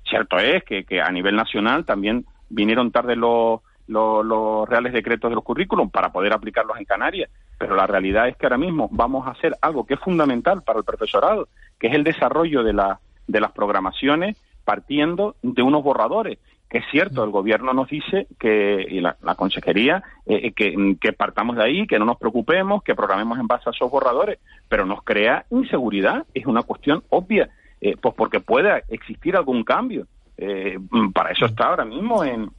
Cierto 0.10 0.40
es 0.40 0.64
que, 0.64 0.84
que, 0.84 1.00
a 1.00 1.12
nivel 1.12 1.36
nacional 1.36 1.86
también 1.86 2.26
vinieron 2.50 2.92
tarde 2.92 3.16
los, 3.16 3.60
los, 3.89 4.24
los 4.24 4.69
reales 4.69 4.93
decretos 4.93 5.29
de 5.29 5.36
los 5.36 5.43
currículums 5.43 5.91
para 5.91 6.12
poder 6.12 6.31
aplicarlos 6.31 6.77
en 6.77 6.86
Canarias, 6.86 7.29
pero 7.58 7.75
la 7.75 7.88
realidad 7.88 8.27
es 8.27 8.38
que 8.38 8.46
ahora 8.46 8.58
mismo 8.58 8.88
vamos 8.91 9.27
a 9.27 9.31
hacer 9.31 9.55
algo 9.62 9.86
que 9.86 9.96
es 9.96 10.00
fundamental 10.00 10.62
para 10.62 10.79
el 10.79 10.86
profesorado, 10.86 11.50
que 11.79 11.88
es 11.88 11.93
el 11.93 12.03
desarrollo 12.03 12.63
de, 12.63 12.74
la, 12.74 13.00
de 13.27 13.41
las 13.41 13.51
programaciones 13.51 14.38
partiendo 14.63 15.36
de 15.41 15.63
unos 15.63 15.84
borradores. 15.84 16.38
Que 16.69 16.77
es 16.77 16.86
cierto, 16.91 17.24
el 17.24 17.31
gobierno 17.31 17.74
nos 17.74 17.89
dice 17.89 18.27
que, 18.38 18.86
y 18.88 19.01
la, 19.01 19.15
consejería, 19.36 20.03
eh, 20.27 20.51
que, 20.51 20.96
que, 21.01 21.13
partamos 21.13 21.55
de 21.55 21.63
ahí, 21.63 21.88
que 21.88 21.98
no 21.98 22.05
nos 22.05 22.19
preocupemos, 22.19 22.84
que 22.84 22.93
programemos 22.93 23.39
en 23.39 23.48
base 23.48 23.67
a 23.67 23.72
esos 23.72 23.89
borradores, 23.89 24.38
pero 24.67 24.86
nos 24.86 25.01
crea 25.01 25.46
inseguridad, 25.50 26.27
es 26.36 26.46
una 26.46 26.62
cuestión 26.62 27.01
obvia, 27.10 27.50
eh, 27.81 27.96
pues 28.00 28.13
porque 28.13 28.39
pueda 28.39 28.84
existir 28.88 29.36
algún 29.36 29.63
cambio. 29.63 30.05
Eh, 30.38 30.77
para 31.12 31.31
eso 31.31 31.48
está 31.48 31.69
ahora 31.69 31.86
mismo 31.86 32.24
en, 32.24 32.51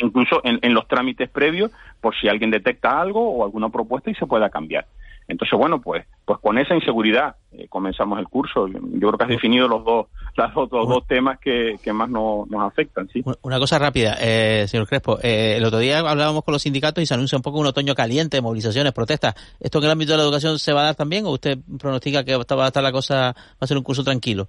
incluso 0.00 0.40
en, 0.44 0.58
en, 0.62 0.74
los 0.74 0.86
trámites 0.88 1.28
previos, 1.30 1.70
por 2.00 2.14
si 2.16 2.28
alguien 2.28 2.50
detecta 2.50 3.00
algo 3.00 3.30
o 3.30 3.44
alguna 3.44 3.68
propuesta 3.68 4.10
y 4.10 4.14
se 4.14 4.26
pueda 4.26 4.50
cambiar. 4.50 4.86
Entonces, 5.30 5.56
bueno, 5.56 5.80
pues, 5.80 6.04
pues 6.24 6.40
con 6.40 6.58
esa 6.58 6.74
inseguridad 6.74 7.36
eh, 7.52 7.68
comenzamos 7.68 8.18
el 8.18 8.26
curso. 8.26 8.66
Yo 8.66 8.80
creo 8.80 9.12
que 9.12 9.24
has 9.24 9.30
definido 9.30 9.68
los 9.68 9.84
dos, 9.84 10.06
los 10.36 10.70
dos, 10.70 11.06
temas 11.06 11.38
que, 11.38 11.78
más 11.92 12.10
nos 12.10 12.48
afectan, 12.60 13.08
sí. 13.12 13.22
Una 13.42 13.60
cosa 13.60 13.78
rápida, 13.78 14.16
eh, 14.20 14.66
señor 14.66 14.88
Crespo. 14.88 15.18
Eh, 15.22 15.54
el 15.56 15.64
otro 15.64 15.78
día 15.78 16.00
hablábamos 16.00 16.42
con 16.42 16.52
los 16.52 16.62
sindicatos 16.62 17.02
y 17.02 17.06
se 17.06 17.14
anuncia 17.14 17.38
un 17.38 17.42
poco 17.42 17.60
un 17.60 17.66
otoño 17.66 17.94
caliente, 17.94 18.40
movilizaciones, 18.40 18.92
protestas. 18.92 19.34
¿Esto 19.60 19.78
en 19.78 19.84
el 19.84 19.90
ámbito 19.92 20.12
de 20.12 20.18
la 20.18 20.24
educación 20.24 20.58
se 20.58 20.72
va 20.72 20.80
a 20.80 20.84
dar 20.86 20.94
también 20.96 21.24
o 21.26 21.30
usted 21.30 21.58
pronostica 21.78 22.24
que 22.24 22.34
va 22.34 22.64
a 22.64 22.66
estar 22.66 22.82
la 22.82 22.92
cosa, 22.92 23.32
va 23.32 23.56
a 23.60 23.66
ser 23.68 23.76
un 23.76 23.84
curso 23.84 24.02
tranquilo? 24.02 24.48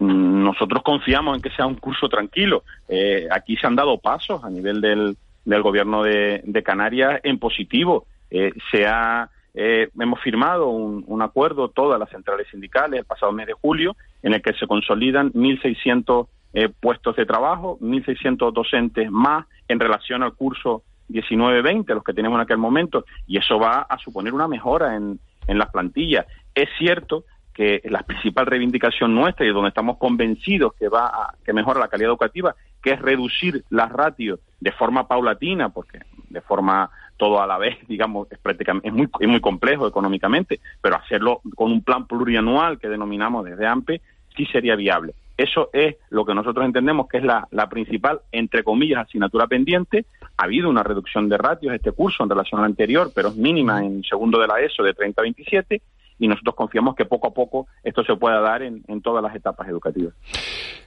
Nosotros 0.00 0.82
confiamos 0.82 1.36
en 1.36 1.42
que 1.42 1.50
sea 1.50 1.66
un 1.66 1.76
curso 1.76 2.08
tranquilo. 2.08 2.64
Eh, 2.88 3.28
aquí 3.30 3.56
se 3.56 3.66
han 3.66 3.76
dado 3.76 3.98
pasos 3.98 4.42
a 4.42 4.50
nivel 4.50 4.80
del, 4.80 5.16
del 5.44 5.62
gobierno 5.62 6.02
de, 6.02 6.42
de 6.44 6.62
Canarias 6.62 7.20
en 7.22 7.38
positivo. 7.38 8.06
se 8.28 8.86
ha 8.86 9.30
eh, 9.54 9.88
hemos 9.98 10.20
firmado 10.20 10.68
un, 10.68 11.22
acuerdo, 11.22 11.68
todas 11.68 11.98
las 11.98 12.10
centrales 12.10 12.46
sindicales, 12.50 13.00
el 13.00 13.04
pasado 13.04 13.32
mes 13.32 13.46
de 13.46 13.52
julio, 13.52 13.96
en 14.22 14.34
el 14.34 14.42
que 14.42 14.52
se 14.54 14.66
consolidan 14.66 15.32
1.600 15.32 16.28
eh, 16.52 16.68
puestos 16.68 17.16
de 17.16 17.26
trabajo, 17.26 17.78
1.600 17.80 18.52
docentes 18.52 19.10
más 19.10 19.46
en 19.68 19.80
relación 19.80 20.22
al 20.22 20.34
curso 20.34 20.82
19-20, 21.08 21.94
los 21.94 22.04
que 22.04 22.14
tenemos 22.14 22.36
en 22.36 22.42
aquel 22.42 22.58
momento, 22.58 23.04
y 23.26 23.38
eso 23.38 23.58
va 23.58 23.80
a 23.80 23.98
suponer 23.98 24.32
una 24.32 24.46
mejora 24.46 24.94
en, 24.96 25.18
en 25.46 25.58
las 25.58 25.70
plantillas. 25.70 26.26
Es 26.54 26.68
cierto 26.78 27.24
que 27.54 27.80
la 27.84 28.02
principal 28.02 28.46
reivindicación 28.46 29.14
nuestra 29.14 29.44
y 29.44 29.50
donde 29.50 29.68
estamos 29.68 29.98
convencidos 29.98 30.72
que 30.74 30.88
va 30.88 31.06
a, 31.06 31.34
que 31.44 31.52
mejora 31.52 31.80
la 31.80 31.88
calidad 31.88 32.10
educativa, 32.10 32.54
que 32.82 32.92
es 32.92 33.00
reducir 33.00 33.64
las 33.70 33.90
ratios 33.90 34.40
de 34.60 34.72
forma 34.72 35.06
paulatina, 35.06 35.68
porque 35.68 36.00
de 36.28 36.40
forma 36.40 36.90
todo 37.16 37.42
a 37.42 37.46
la 37.46 37.58
vez, 37.58 37.76
digamos, 37.88 38.30
es 38.30 38.38
prácticamente 38.38 38.88
es 38.88 38.94
muy, 38.94 39.08
es 39.18 39.28
muy 39.28 39.40
complejo 39.40 39.86
económicamente, 39.86 40.60
pero 40.80 40.96
hacerlo 40.96 41.40
con 41.54 41.70
un 41.70 41.82
plan 41.82 42.06
plurianual 42.06 42.78
que 42.78 42.88
denominamos 42.88 43.44
desde 43.44 43.66
AMPE 43.66 44.00
sí 44.36 44.46
sería 44.46 44.76
viable. 44.76 45.14
Eso 45.36 45.70
es 45.72 45.96
lo 46.10 46.26
que 46.26 46.34
nosotros 46.34 46.66
entendemos 46.66 47.08
que 47.08 47.16
es 47.16 47.24
la, 47.24 47.48
la 47.50 47.66
principal, 47.68 48.20
entre 48.30 48.62
comillas, 48.62 49.06
asignatura 49.06 49.46
pendiente. 49.46 50.04
Ha 50.36 50.44
habido 50.44 50.68
una 50.68 50.82
reducción 50.82 51.30
de 51.30 51.38
ratios 51.38 51.74
este 51.74 51.92
curso 51.92 52.22
en 52.22 52.28
relación 52.28 52.60
al 52.60 52.66
anterior, 52.66 53.10
pero 53.14 53.28
es 53.28 53.36
mínima 53.36 53.82
en 53.82 54.02
segundo 54.04 54.38
de 54.38 54.46
la 54.46 54.60
ESO 54.60 54.82
de 54.82 54.92
30 54.92 55.20
a 55.20 55.22
27 55.22 55.82
y 56.20 56.28
nosotros 56.28 56.54
confiamos 56.54 56.94
que 56.94 57.06
poco 57.06 57.28
a 57.28 57.34
poco 57.34 57.66
esto 57.82 58.04
se 58.04 58.14
pueda 58.14 58.40
dar 58.40 58.62
en, 58.62 58.84
en 58.86 59.02
todas 59.02 59.22
las 59.22 59.34
etapas 59.34 59.66
educativas. 59.68 60.14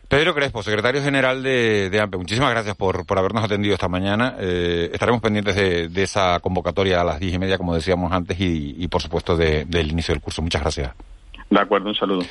Pedro 0.08 0.36
Crespo, 0.36 0.62
secretario 0.62 1.02
general 1.02 1.42
de, 1.42 1.90
de 1.90 2.00
AMPE, 2.00 2.18
muchísimas 2.18 2.52
gracias 2.52 2.76
por, 2.76 3.06
por 3.06 3.18
habernos 3.18 3.44
atendido 3.44 3.74
esta 3.74 3.88
mañana. 3.88 4.36
Eh, 4.40 4.92
estaremos 4.94 5.22
pendientes 5.22 5.56
de, 5.56 5.90
de, 5.90 6.04
esa 6.04 6.40
convocatoria 6.40 7.02
a 7.02 7.04
las 7.04 7.20
diez 7.20 7.34
y 7.34 7.40
media, 7.40 7.58
como 7.58 7.74
decíamos 7.74 8.12
antes, 8.12 8.40
y, 8.40 8.76
y 8.78 8.88
por 8.90 9.02
supuesto 9.02 9.36
de, 9.36 9.66
del 9.66 9.92
inicio 9.92 10.14
del 10.14 10.22
curso. 10.22 10.44
Muchas 10.44 10.62
gracias. 10.62 10.94
De 11.50 11.60
acuerdo, 11.60 11.90
un 11.90 11.96
saludo. 11.96 12.22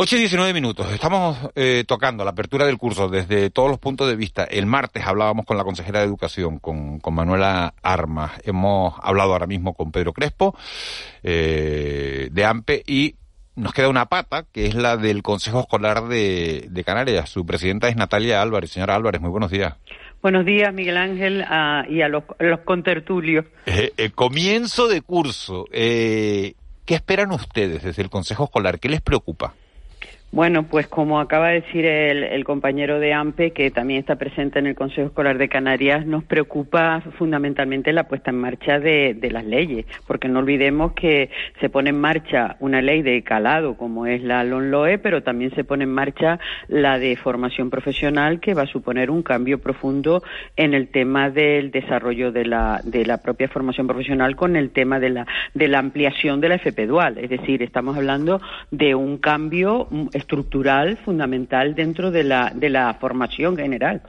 8 0.00 0.14
y 0.14 0.18
19 0.20 0.54
minutos. 0.54 0.92
Estamos 0.92 1.36
eh, 1.56 1.82
tocando 1.84 2.24
la 2.24 2.30
apertura 2.30 2.64
del 2.66 2.78
curso 2.78 3.08
desde 3.08 3.50
todos 3.50 3.68
los 3.68 3.80
puntos 3.80 4.08
de 4.08 4.14
vista. 4.14 4.44
El 4.44 4.64
martes 4.64 5.04
hablábamos 5.04 5.44
con 5.44 5.56
la 5.56 5.64
consejera 5.64 5.98
de 5.98 6.04
Educación, 6.04 6.60
con, 6.60 7.00
con 7.00 7.14
Manuela 7.14 7.74
Armas. 7.82 8.30
Hemos 8.44 8.94
hablado 9.02 9.32
ahora 9.32 9.48
mismo 9.48 9.74
con 9.74 9.90
Pedro 9.90 10.12
Crespo, 10.12 10.56
eh, 11.24 12.28
de 12.30 12.44
AMPE, 12.44 12.84
y 12.86 13.16
nos 13.56 13.72
queda 13.72 13.88
una 13.88 14.06
pata, 14.06 14.44
que 14.52 14.66
es 14.66 14.76
la 14.76 14.96
del 14.96 15.24
Consejo 15.24 15.58
Escolar 15.58 16.06
de, 16.06 16.68
de 16.70 16.84
Canarias. 16.84 17.28
Su 17.28 17.44
presidenta 17.44 17.88
es 17.88 17.96
Natalia 17.96 18.40
Álvarez. 18.40 18.70
Señora 18.70 18.94
Álvarez, 18.94 19.20
muy 19.20 19.30
buenos 19.30 19.50
días. 19.50 19.74
Buenos 20.22 20.46
días, 20.46 20.72
Miguel 20.72 20.96
Ángel, 20.96 21.44
y 21.88 22.02
a 22.02 22.08
los, 22.08 22.22
los 22.38 22.60
contertulios. 22.60 23.46
Eh, 23.66 23.92
eh, 23.96 24.10
comienzo 24.10 24.86
de 24.86 25.02
curso. 25.02 25.64
Eh, 25.72 26.54
¿Qué 26.84 26.94
esperan 26.94 27.32
ustedes 27.32 27.82
desde 27.82 28.02
el 28.02 28.10
Consejo 28.10 28.44
Escolar? 28.44 28.78
¿Qué 28.78 28.88
les 28.88 29.00
preocupa? 29.00 29.54
Bueno, 30.30 30.64
pues 30.64 30.86
como 30.86 31.20
acaba 31.20 31.48
de 31.48 31.62
decir 31.62 31.86
el, 31.86 32.44
compañero 32.44 33.00
de 33.00 33.14
AMPE, 33.14 33.52
que 33.52 33.70
también 33.70 34.00
está 34.00 34.16
presente 34.16 34.58
en 34.58 34.66
el 34.66 34.74
Consejo 34.74 35.08
Escolar 35.08 35.38
de 35.38 35.48
Canarias, 35.48 36.04
nos 36.04 36.22
preocupa 36.22 37.00
fundamentalmente 37.16 37.94
la 37.94 38.04
puesta 38.04 38.30
en 38.30 38.38
marcha 38.38 38.78
de, 38.78 39.16
las 39.32 39.46
leyes, 39.46 39.86
porque 40.06 40.28
no 40.28 40.40
olvidemos 40.40 40.92
que 40.92 41.30
se 41.60 41.70
pone 41.70 41.90
en 41.90 42.00
marcha 42.00 42.56
una 42.60 42.82
ley 42.82 43.00
de 43.00 43.22
calado 43.22 43.78
como 43.78 44.04
es 44.04 44.22
la 44.22 44.44
LONLOE, 44.44 44.98
pero 44.98 45.22
también 45.22 45.54
se 45.54 45.64
pone 45.64 45.84
en 45.84 45.92
marcha 45.92 46.38
la 46.68 46.98
de 46.98 47.16
formación 47.16 47.70
profesional, 47.70 48.38
que 48.38 48.52
va 48.52 48.62
a 48.62 48.66
suponer 48.66 49.10
un 49.10 49.22
cambio 49.22 49.58
profundo 49.60 50.22
en 50.56 50.74
el 50.74 50.88
tema 50.88 51.30
del 51.30 51.70
desarrollo 51.70 52.32
de 52.32 52.44
la, 52.44 52.82
de 52.84 53.06
la 53.06 53.22
propia 53.22 53.48
formación 53.48 53.86
profesional 53.86 54.36
con 54.36 54.56
el 54.56 54.70
tema 54.70 55.00
de 55.00 55.08
la, 55.08 55.26
de 55.54 55.68
la 55.68 55.78
ampliación 55.78 56.42
de 56.42 56.50
la 56.50 56.56
FP 56.56 56.86
dual. 56.86 57.16
Es 57.16 57.30
decir, 57.30 57.62
estamos 57.62 57.96
hablando 57.96 58.42
de 58.70 58.94
un 58.94 59.16
cambio 59.16 59.88
estructural 60.18 60.98
fundamental 60.98 61.74
dentro 61.74 62.10
de 62.10 62.24
la, 62.24 62.52
de 62.54 62.68
la 62.68 62.94
formación 62.94 63.56
general. 63.56 64.02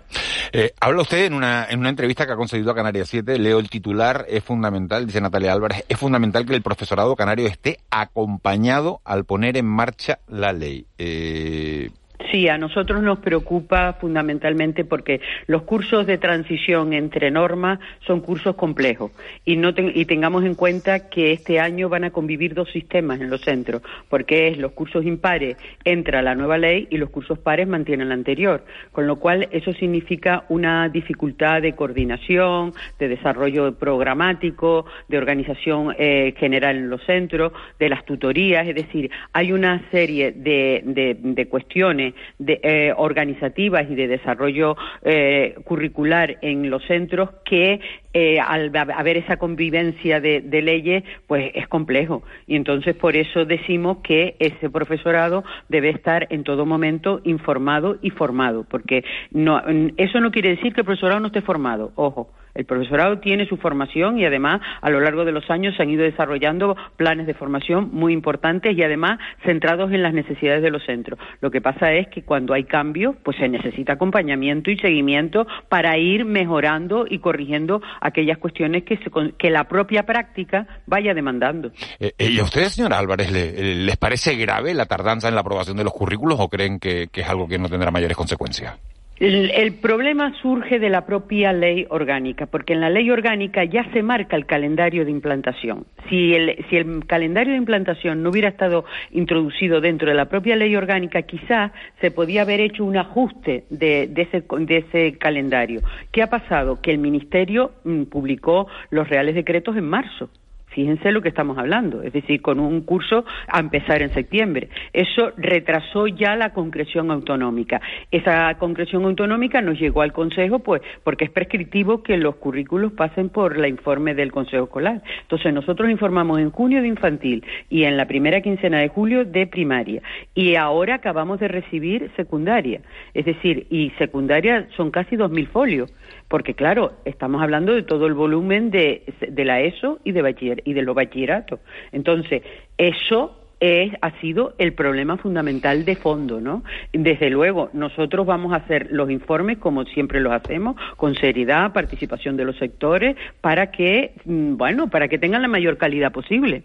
Eh, 0.51 0.73
habla 0.79 1.03
usted 1.03 1.25
en 1.25 1.33
una, 1.33 1.67
en 1.69 1.79
una 1.79 1.89
entrevista 1.89 2.25
que 2.25 2.33
ha 2.33 2.35
concedido 2.35 2.71
a 2.71 2.75
Canarias 2.75 3.07
7, 3.09 3.37
leo 3.37 3.59
el 3.59 3.69
titular, 3.69 4.25
es 4.27 4.43
fundamental, 4.43 5.05
dice 5.05 5.21
Natalia 5.21 5.53
Álvarez, 5.53 5.85
es 5.87 5.97
fundamental 5.97 6.45
que 6.45 6.55
el 6.55 6.61
profesorado 6.61 7.15
canario 7.15 7.47
esté 7.47 7.79
acompañado 7.91 9.01
al 9.05 9.25
poner 9.25 9.57
en 9.57 9.67
marcha 9.67 10.19
la 10.27 10.51
ley. 10.53 10.85
Eh, 10.97 11.89
Sí, 12.31 12.49
a 12.49 12.57
nosotros 12.57 13.01
nos 13.01 13.19
preocupa 13.19 13.93
fundamentalmente 13.93 14.83
porque 14.83 15.21
los 15.47 15.63
cursos 15.63 16.05
de 16.05 16.17
transición 16.17 16.91
entre 16.91 17.31
normas 17.31 17.79
son 18.05 18.19
cursos 18.19 18.55
complejos 18.55 19.11
y, 19.45 19.55
no 19.55 19.73
y 19.75 20.05
tengamos 20.05 20.43
en 20.43 20.53
cuenta 20.53 21.09
que 21.09 21.31
este 21.31 21.59
año 21.61 21.87
van 21.87 22.03
a 22.03 22.11
convivir 22.11 22.53
dos 22.53 22.69
sistemas 22.71 23.21
en 23.21 23.29
los 23.29 23.41
centros, 23.41 23.81
porque 24.09 24.49
es 24.49 24.57
los 24.57 24.73
cursos 24.73 25.05
impares 25.05 25.57
entra 25.85 26.21
la 26.21 26.35
nueva 26.35 26.57
ley 26.57 26.87
y 26.91 26.97
los 26.97 27.09
cursos 27.09 27.39
pares 27.39 27.67
mantienen 27.67 28.09
la 28.09 28.15
anterior, 28.15 28.65
con 28.91 29.07
lo 29.07 29.15
cual 29.15 29.47
eso 29.51 29.71
significa 29.73 30.43
una 30.49 30.89
dificultad 30.89 31.61
de 31.61 31.73
coordinación, 31.73 32.73
de 32.99 33.07
desarrollo 33.07 33.73
programático, 33.75 34.85
de 35.07 35.17
organización 35.17 35.95
eh, 35.97 36.35
general 36.37 36.75
en 36.75 36.89
los 36.89 37.01
centros, 37.05 37.53
de 37.79 37.89
las 37.89 38.05
tutorías, 38.05 38.67
es 38.67 38.75
decir, 38.75 39.09
hay 39.31 39.53
una 39.53 39.89
serie 39.89 40.33
de, 40.33 40.83
de, 40.85 41.17
de 41.17 41.47
cuestiones 41.47 42.08
de, 42.37 42.59
eh, 42.63 42.93
organizativas 42.95 43.89
y 43.89 43.95
de 43.95 44.07
desarrollo 44.07 44.75
eh, 45.03 45.55
curricular 45.63 46.37
en 46.41 46.69
los 46.69 46.83
centros 46.85 47.29
que 47.45 47.79
eh, 48.13 48.39
al 48.39 48.75
haber 48.75 49.17
esa 49.17 49.37
convivencia 49.37 50.19
de, 50.19 50.41
leyes, 50.61 51.03
pues 51.27 51.51
es 51.53 51.67
complejo. 51.67 52.23
Y 52.47 52.55
entonces 52.55 52.95
por 52.95 53.15
eso 53.15 53.45
decimos 53.45 53.97
que 54.03 54.35
ese 54.39 54.69
profesorado 54.69 55.43
debe 55.67 55.89
estar 55.89 56.27
en 56.31 56.43
todo 56.43 56.65
momento 56.65 57.21
informado 57.23 57.97
y 58.01 58.09
formado, 58.09 58.65
porque 58.69 59.03
no, 59.31 59.61
eso 59.97 60.19
no 60.19 60.31
quiere 60.31 60.49
decir 60.49 60.73
que 60.73 60.81
el 60.81 60.85
profesorado 60.85 61.19
no 61.19 61.27
esté 61.27 61.41
formado, 61.41 61.91
ojo. 61.95 62.29
El 62.53 62.65
profesorado 62.65 63.19
tiene 63.19 63.47
su 63.47 63.57
formación 63.57 64.19
y 64.19 64.25
además 64.25 64.61
a 64.81 64.89
lo 64.89 64.99
largo 64.99 65.25
de 65.25 65.31
los 65.31 65.49
años 65.49 65.75
se 65.75 65.83
han 65.83 65.89
ido 65.89 66.03
desarrollando 66.03 66.75
planes 66.97 67.27
de 67.27 67.33
formación 67.33 67.89
muy 67.91 68.13
importantes 68.13 68.77
y 68.77 68.83
además 68.83 69.19
centrados 69.45 69.91
en 69.91 70.03
las 70.03 70.13
necesidades 70.13 70.61
de 70.61 70.71
los 70.71 70.83
centros. 70.85 71.19
Lo 71.41 71.51
que 71.51 71.61
pasa 71.61 71.93
es 71.93 72.07
que 72.07 72.23
cuando 72.23 72.53
hay 72.53 72.63
cambios, 72.63 73.15
pues 73.23 73.37
se 73.37 73.47
necesita 73.47 73.93
acompañamiento 73.93 74.71
y 74.71 74.77
seguimiento 74.77 75.47
para 75.69 75.97
ir 75.97 76.25
mejorando 76.25 77.05
y 77.09 77.19
corrigiendo 77.19 77.81
aquellas 78.01 78.37
cuestiones 78.37 78.83
que, 78.83 78.99
que 79.37 79.49
la 79.49 79.65
propia 79.65 80.03
práctica 80.03 80.67
vaya 80.85 81.13
demandando. 81.13 81.71
Eh, 81.99 82.13
eh, 82.17 82.29
¿Y 82.31 82.39
a 82.39 82.43
ustedes, 82.43 82.73
señora 82.73 82.97
Álvarez, 82.97 83.31
les 83.31 83.97
parece 83.97 84.35
grave 84.35 84.73
la 84.73 84.85
tardanza 84.85 85.27
en 85.27 85.35
la 85.35 85.41
aprobación 85.41 85.77
de 85.77 85.83
los 85.83 85.93
currículos 85.93 86.39
o 86.39 86.49
creen 86.49 86.79
que 86.79 87.09
es 87.13 87.29
algo 87.29 87.47
que 87.47 87.57
no 87.57 87.69
tendrá 87.69 87.91
mayores 87.91 88.17
consecuencias? 88.17 88.77
El, 89.19 89.73
problema 89.73 90.33
surge 90.41 90.79
de 90.79 90.89
la 90.89 91.05
propia 91.05 91.51
ley 91.51 91.85
orgánica, 91.89 92.45
porque 92.45 92.71
en 92.71 92.79
la 92.79 92.89
ley 92.89 93.11
orgánica 93.11 93.65
ya 93.65 93.83
se 93.91 94.01
marca 94.01 94.37
el 94.37 94.45
calendario 94.45 95.03
de 95.03 95.11
implantación. 95.11 95.85
Si 96.09 96.33
el, 96.33 96.65
si 96.69 96.77
el 96.77 97.05
calendario 97.05 97.51
de 97.51 97.57
implantación 97.57 98.23
no 98.23 98.29
hubiera 98.29 98.47
estado 98.47 98.85
introducido 99.11 99.81
dentro 99.81 100.07
de 100.07 100.15
la 100.15 100.29
propia 100.29 100.55
ley 100.55 100.73
orgánica, 100.73 101.23
quizá 101.23 101.73
se 101.99 102.11
podía 102.11 102.43
haber 102.43 102.61
hecho 102.61 102.85
un 102.85 102.95
ajuste 102.95 103.65
de, 103.69 104.07
de, 104.07 104.21
ese, 104.21 104.41
de 104.57 104.77
ese 104.77 105.17
calendario. 105.17 105.81
¿Qué 106.13 106.23
ha 106.23 106.27
pasado? 106.27 106.79
Que 106.81 106.91
el 106.91 106.99
Ministerio 106.99 107.71
mm, 107.83 108.03
publicó 108.03 108.67
los 108.89 109.09
reales 109.09 109.35
decretos 109.35 109.75
en 109.75 109.89
marzo 109.89 110.29
Fíjense 110.69 111.11
lo 111.11 111.21
que 111.21 111.29
estamos 111.29 111.57
hablando, 111.57 112.03
es 112.03 112.13
decir, 112.13 112.41
con 112.41 112.59
un 112.59 112.81
curso 112.81 113.25
a 113.47 113.59
empezar 113.59 114.01
en 114.01 114.13
septiembre. 114.13 114.69
Eso 114.93 115.31
retrasó 115.37 116.07
ya 116.07 116.35
la 116.35 116.53
concreción 116.53 117.09
autonómica. 117.11 117.81
Esa 118.11 118.53
concreción 118.59 119.05
autonómica 119.05 119.61
nos 119.61 119.79
llegó 119.79 120.01
al 120.01 120.13
Consejo, 120.13 120.59
pues, 120.59 120.81
porque 121.03 121.25
es 121.25 121.31
prescriptivo 121.31 122.03
que 122.03 122.17
los 122.17 122.35
currículos 122.35 122.93
pasen 122.93 123.29
por 123.29 123.57
la 123.57 123.67
informe 123.67 124.13
del 124.13 124.31
Consejo 124.31 124.65
Escolar. 124.65 125.01
Entonces, 125.21 125.53
nosotros 125.53 125.89
informamos 125.89 126.39
en 126.39 126.51
junio 126.51 126.81
de 126.81 126.87
infantil 126.87 127.43
y 127.69 127.83
en 127.83 127.97
la 127.97 128.05
primera 128.05 128.41
quincena 128.41 128.79
de 128.79 128.89
julio 128.89 129.25
de 129.25 129.47
primaria. 129.47 130.01
Y 130.35 130.55
ahora 130.55 130.95
acabamos 130.95 131.39
de 131.39 131.47
recibir 131.47 132.11
secundaria. 132.15 132.81
Es 133.13 133.25
decir, 133.25 133.65
y 133.69 133.89
secundaria 133.97 134.67
son 134.75 134.91
casi 134.91 135.15
2.000 135.15 135.47
folios 135.47 135.91
porque 136.29 136.53
claro, 136.53 136.93
estamos 137.05 137.41
hablando 137.41 137.73
de 137.73 137.81
todo 137.81 138.05
el 138.05 138.13
volumen 138.13 138.69
de, 138.69 139.03
de 139.19 139.45
la 139.45 139.61
ESO 139.61 139.99
y 140.03 140.11
de, 140.11 140.58
y 140.65 140.73
de 140.73 140.81
los 140.81 140.95
bachilleratos. 140.95 141.59
Entonces, 141.91 142.43
eso 142.77 143.35
es, 143.59 143.91
ha 144.01 144.19
sido 144.21 144.53
el 144.57 144.73
problema 144.73 145.17
fundamental 145.17 145.85
de 145.85 145.95
fondo, 145.95 146.39
¿no? 146.39 146.63
Desde 146.93 147.29
luego, 147.29 147.69
nosotros 147.73 148.25
vamos 148.25 148.53
a 148.53 148.57
hacer 148.57 148.87
los 148.91 149.09
informes 149.09 149.57
como 149.57 149.83
siempre 149.85 150.21
los 150.21 150.33
hacemos, 150.33 150.75
con 150.97 151.15
seriedad, 151.15 151.73
participación 151.73 152.37
de 152.37 152.45
los 152.45 152.57
sectores, 152.57 153.15
para 153.41 153.71
que, 153.71 154.13
mm, 154.25 154.55
bueno, 154.55 154.89
para 154.89 155.07
que 155.07 155.17
tengan 155.17 155.41
la 155.41 155.47
mayor 155.47 155.77
calidad 155.77 156.11
posible. 156.11 156.63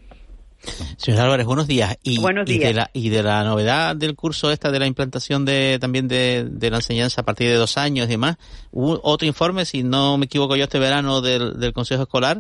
Señor 0.96 1.20
Álvarez, 1.20 1.46
buenos 1.46 1.66
días. 1.66 1.98
Y, 2.02 2.18
buenos 2.20 2.46
días. 2.46 2.60
Y 2.60 2.64
de, 2.64 2.74
la, 2.74 2.90
y 2.92 3.08
de 3.10 3.22
la 3.22 3.44
novedad 3.44 3.96
del 3.96 4.14
curso 4.14 4.50
esta 4.50 4.70
de 4.70 4.78
la 4.78 4.86
implantación 4.86 5.44
de 5.44 5.78
también 5.78 6.08
de, 6.08 6.46
de 6.48 6.70
la 6.70 6.76
enseñanza 6.76 7.20
a 7.20 7.24
partir 7.24 7.48
de 7.48 7.56
dos 7.56 7.76
años 7.76 8.06
y 8.06 8.10
demás, 8.10 8.36
hubo 8.70 8.98
otro 9.02 9.26
informe, 9.26 9.66
si 9.66 9.82
no 9.82 10.16
me 10.16 10.26
equivoco 10.26 10.56
yo, 10.56 10.64
este 10.64 10.78
verano 10.78 11.20
del, 11.20 11.58
del 11.58 11.72
Consejo 11.72 12.04
Escolar, 12.04 12.38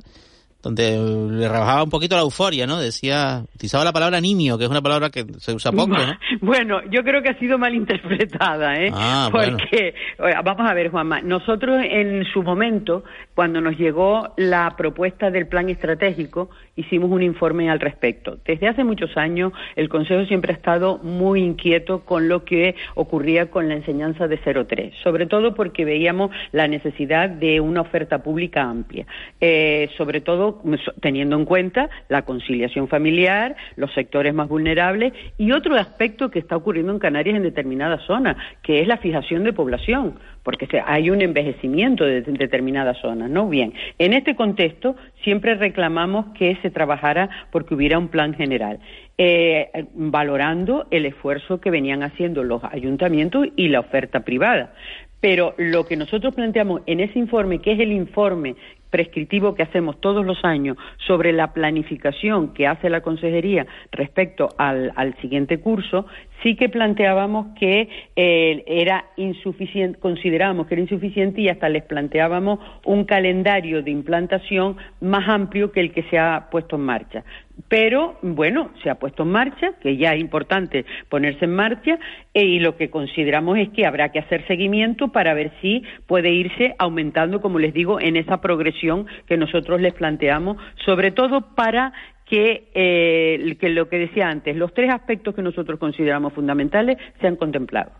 donde 0.64 0.98
le 1.30 1.46
rebajaba 1.46 1.84
un 1.84 1.90
poquito 1.90 2.16
la 2.16 2.22
euforia, 2.22 2.66
¿no? 2.66 2.80
Decía, 2.80 3.44
utilizaba 3.54 3.84
la 3.84 3.92
palabra 3.92 4.18
nimio, 4.18 4.56
que 4.56 4.64
es 4.64 4.70
una 4.70 4.80
palabra 4.80 5.10
que 5.10 5.26
se 5.38 5.52
usa 5.52 5.70
poco, 5.70 5.92
¿no? 5.92 6.14
Bueno, 6.40 6.80
yo 6.90 7.02
creo 7.04 7.22
que 7.22 7.28
ha 7.28 7.38
sido 7.38 7.58
mal 7.58 7.74
interpretada, 7.74 8.74
¿eh? 8.76 8.90
Ah, 8.92 9.28
Porque, 9.30 9.94
vamos 10.42 10.68
a 10.68 10.74
ver, 10.74 10.90
Juanma, 10.90 11.20
nosotros 11.20 11.80
en 11.84 12.24
su 12.32 12.42
momento, 12.42 13.04
cuando 13.34 13.60
nos 13.60 13.76
llegó 13.76 14.32
la 14.36 14.74
propuesta 14.76 15.30
del 15.30 15.46
plan 15.46 15.68
estratégico, 15.68 16.48
hicimos 16.76 17.10
un 17.10 17.22
informe 17.22 17.70
al 17.70 17.80
respecto. 17.80 18.38
Desde 18.44 18.68
hace 18.68 18.84
muchos 18.84 19.16
años, 19.16 19.52
el 19.76 19.88
Consejo 19.88 20.24
siempre 20.26 20.52
ha 20.52 20.56
estado 20.56 20.98
muy 20.98 21.40
inquieto 21.40 22.04
con 22.04 22.28
lo 22.28 22.44
que 22.44 22.74
ocurría 22.94 23.50
con 23.50 23.68
la 23.68 23.74
enseñanza 23.74 24.28
de 24.28 24.38
03, 24.38 24.94
sobre 25.02 25.26
todo 25.26 25.54
porque 25.54 25.84
veíamos 25.84 26.30
la 26.52 26.68
necesidad 26.68 27.28
de 27.28 27.60
una 27.60 27.80
oferta 27.80 28.22
pública 28.22 28.62
amplia, 28.62 29.06
eh, 29.40 29.88
sobre 29.96 30.20
todo 30.20 30.62
teniendo 31.00 31.36
en 31.36 31.44
cuenta 31.44 31.90
la 32.08 32.22
conciliación 32.22 32.88
familiar, 32.88 33.56
los 33.76 33.92
sectores 33.94 34.34
más 34.34 34.48
vulnerables 34.48 35.12
y 35.38 35.52
otro 35.52 35.76
aspecto 35.76 36.30
que 36.30 36.38
está 36.38 36.56
ocurriendo 36.56 36.92
en 36.92 36.98
Canarias 36.98 37.36
en 37.36 37.42
determinadas 37.42 38.02
zonas, 38.02 38.36
que 38.62 38.80
es 38.80 38.88
la 38.88 38.98
fijación 38.98 39.44
de 39.44 39.52
población, 39.52 40.14
porque 40.42 40.68
hay 40.86 41.10
un 41.10 41.22
envejecimiento 41.22 42.04
de 42.04 42.20
determinadas 42.22 42.98
zonas, 42.98 43.30
¿no? 43.30 43.48
Bien, 43.48 43.72
en 43.98 44.12
este 44.12 44.36
contexto 44.36 44.94
siempre 45.22 45.54
reclamamos 45.54 46.26
que 46.34 46.50
se 46.64 46.70
trabajara 46.70 47.28
porque 47.52 47.74
hubiera 47.74 47.98
un 47.98 48.08
plan 48.08 48.32
general. 48.32 48.80
Eh, 49.18 49.86
valorando 49.94 50.86
el 50.90 51.04
esfuerzo 51.04 51.60
que 51.60 51.70
venían 51.70 52.02
haciendo 52.02 52.42
los 52.42 52.64
ayuntamientos 52.64 53.46
y 53.54 53.68
la 53.68 53.80
oferta 53.80 54.20
privada. 54.20 54.72
Pero 55.20 55.54
lo 55.58 55.86
que 55.86 55.96
nosotros 55.96 56.34
planteamos 56.34 56.82
en 56.86 57.00
ese 57.00 57.18
informe, 57.18 57.60
que 57.60 57.72
es 57.72 57.80
el 57.80 57.92
informe 57.92 58.56
prescriptivo 58.94 59.56
que 59.56 59.64
hacemos 59.64 60.00
todos 60.00 60.24
los 60.24 60.44
años 60.44 60.76
sobre 61.04 61.32
la 61.32 61.52
planificación 61.52 62.54
que 62.54 62.68
hace 62.68 62.88
la 62.88 63.00
Consejería 63.00 63.66
respecto 63.90 64.50
al, 64.56 65.16
siguiente 65.20 65.58
curso, 65.58 66.06
sí 66.44 66.54
que 66.54 66.68
planteábamos 66.68 67.58
que 67.58 67.88
eh, 68.14 68.62
era 68.68 69.06
insuficiente, 69.16 69.98
considerábamos 69.98 70.68
que 70.68 70.74
era 70.74 70.82
insuficiente 70.82 71.40
y 71.40 71.48
hasta 71.48 71.68
les 71.68 71.82
planteábamos 71.82 72.60
un 72.84 73.02
calendario 73.02 73.82
de 73.82 73.90
implantación 73.90 74.76
más 75.00 75.28
amplio 75.28 75.72
que 75.72 75.80
el 75.80 75.90
que 75.90 76.04
se 76.04 76.16
ha 76.16 76.46
puesto 76.48 76.76
en 76.76 76.82
marcha. 76.82 77.24
Pero, 77.68 78.18
bueno, 78.22 78.70
se 78.82 78.90
ha 78.90 78.96
puesto 78.96 79.22
en 79.22 79.30
marcha, 79.30 79.72
que 79.80 79.96
ya 79.96 80.12
es 80.14 80.20
importante 80.20 80.84
ponerse 81.08 81.44
en 81.44 81.54
marcha, 81.54 81.98
e, 82.32 82.44
y 82.44 82.58
lo 82.58 82.76
que 82.76 82.90
consideramos 82.90 83.58
es 83.58 83.70
que 83.70 83.86
habrá 83.86 84.10
que 84.10 84.18
hacer 84.18 84.46
seguimiento 84.46 85.08
para 85.08 85.34
ver 85.34 85.52
si 85.60 85.82
puede 86.06 86.30
irse 86.30 86.74
aumentando, 86.78 87.40
como 87.40 87.58
les 87.58 87.72
digo, 87.72 88.00
en 88.00 88.16
esa 88.16 88.38
progresión 88.40 89.06
que 89.26 89.36
nosotros 89.36 89.80
les 89.80 89.94
planteamos, 89.94 90.56
sobre 90.84 91.10
todo 91.10 91.54
para 91.54 91.92
que, 92.26 92.68
eh, 92.74 93.56
que 93.60 93.68
lo 93.68 93.88
que 93.88 93.98
decía 93.98 94.28
antes, 94.28 94.56
los 94.56 94.72
tres 94.74 94.92
aspectos 94.92 95.34
que 95.34 95.42
nosotros 95.42 95.78
consideramos 95.78 96.32
fundamentales 96.32 96.98
sean 97.20 97.36
contemplados. 97.36 97.92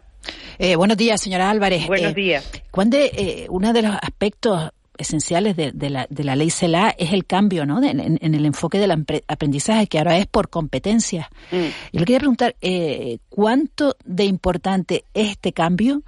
Eh, 0.58 0.76
buenos 0.76 0.96
días, 0.96 1.20
señora 1.20 1.50
Álvarez. 1.50 1.86
Buenos 1.86 2.12
eh, 2.12 2.14
días. 2.14 2.64
Cuando 2.70 2.96
uno 3.50 3.72
de 3.72 3.82
los 3.82 3.94
aspectos 3.94 4.70
esenciales 4.98 5.56
de, 5.56 5.90
la, 5.90 6.06
de 6.08 6.24
la 6.24 6.36
ley 6.36 6.50
CELA 6.50 6.94
es 6.96 7.12
el 7.12 7.26
cambio 7.26 7.66
¿no? 7.66 7.82
en, 7.82 8.00
el 8.00 8.46
enfoque 8.46 8.78
del 8.78 8.92
aprendizaje, 9.26 9.86
que 9.86 9.98
ahora 9.98 10.18
es 10.18 10.26
por 10.26 10.48
competencias. 10.48 11.28
Mm. 11.50 11.56
Y 11.92 11.98
le 11.98 12.04
quería 12.04 12.18
preguntar, 12.18 12.56
¿cuánto 13.28 13.96
de 14.04 14.24
importante 14.24 15.04
es 15.14 15.30
este 15.30 15.52
cambio 15.52 16.02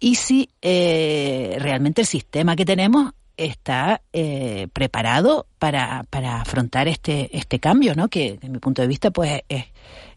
y 0.00 0.14
si 0.14 0.48
realmente 0.62 2.02
el 2.02 2.06
sistema 2.06 2.54
que 2.54 2.64
tenemos 2.64 3.12
está 3.38 4.02
eh, 4.12 4.66
preparado 4.72 5.46
para, 5.58 6.04
para 6.10 6.42
afrontar 6.42 6.88
este, 6.88 7.34
este 7.36 7.60
cambio, 7.60 7.94
¿no? 7.94 8.08
Que, 8.08 8.32
desde 8.34 8.48
mi 8.48 8.58
punto 8.58 8.82
de 8.82 8.88
vista, 8.88 9.10
pues 9.10 9.42
es, 9.48 9.66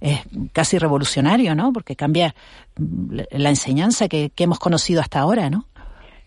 es 0.01 0.19
casi 0.51 0.77
revolucionario, 0.77 1.55
¿no? 1.55 1.71
Porque 1.71 1.95
cambia 1.95 2.35
la 2.75 3.49
enseñanza 3.49 4.09
que, 4.09 4.31
que 4.31 4.43
hemos 4.43 4.59
conocido 4.59 5.01
hasta 5.01 5.19
ahora, 5.19 5.49
¿no? 5.49 5.67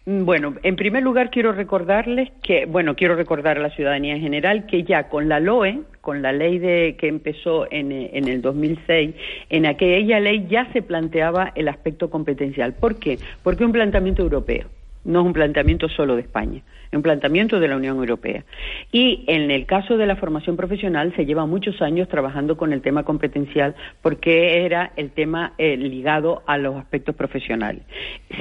Mm, 0.06 0.24
bueno, 0.26 0.54
en 0.62 0.76
primer 0.76 1.02
lugar 1.02 1.30
quiero 1.30 1.52
recordarles 1.52 2.30
que, 2.42 2.66
bueno, 2.66 2.94
quiero 2.94 3.16
recordar 3.16 3.56
a 3.56 3.62
la 3.62 3.70
ciudadanía 3.70 4.14
en 4.14 4.20
general 4.20 4.66
que 4.66 4.82
ya 4.82 5.08
con 5.08 5.28
la 5.30 5.40
LOE, 5.40 5.80
con 6.02 6.20
la 6.20 6.32
ley 6.32 6.58
de 6.58 6.96
que 6.98 7.08
empezó 7.08 7.66
en, 7.70 7.90
en 7.90 8.28
el 8.28 8.42
2006, 8.42 9.14
en 9.48 9.66
aquella 9.66 10.20
ley 10.20 10.46
ya 10.48 10.70
se 10.72 10.82
planteaba 10.82 11.52
el 11.54 11.68
aspecto 11.68 12.10
competencial. 12.10 12.74
¿Por 12.74 12.96
qué? 12.98 13.18
Porque 13.42 13.64
es 13.64 13.66
un 13.66 13.72
planteamiento 13.72 14.22
europeo 14.22 14.68
no 15.04 15.20
es 15.20 15.26
un 15.26 15.32
planteamiento 15.32 15.88
solo 15.88 16.16
de 16.16 16.22
España, 16.22 16.62
es 16.83 16.83
un 16.96 17.02
planteamiento 17.02 17.60
de 17.60 17.68
la 17.68 17.76
Unión 17.76 17.96
Europea. 17.96 18.44
Y 18.92 19.24
en 19.26 19.50
el 19.50 19.66
caso 19.66 19.96
de 19.96 20.06
la 20.06 20.16
formación 20.16 20.56
profesional 20.56 21.12
se 21.16 21.26
lleva 21.26 21.46
muchos 21.46 21.80
años 21.82 22.08
trabajando 22.08 22.56
con 22.56 22.72
el 22.72 22.82
tema 22.82 23.04
competencial 23.04 23.74
porque 24.02 24.64
era 24.64 24.92
el 24.96 25.10
tema 25.10 25.54
eh, 25.58 25.76
ligado 25.76 26.42
a 26.46 26.58
los 26.58 26.76
aspectos 26.76 27.14
profesionales. 27.14 27.82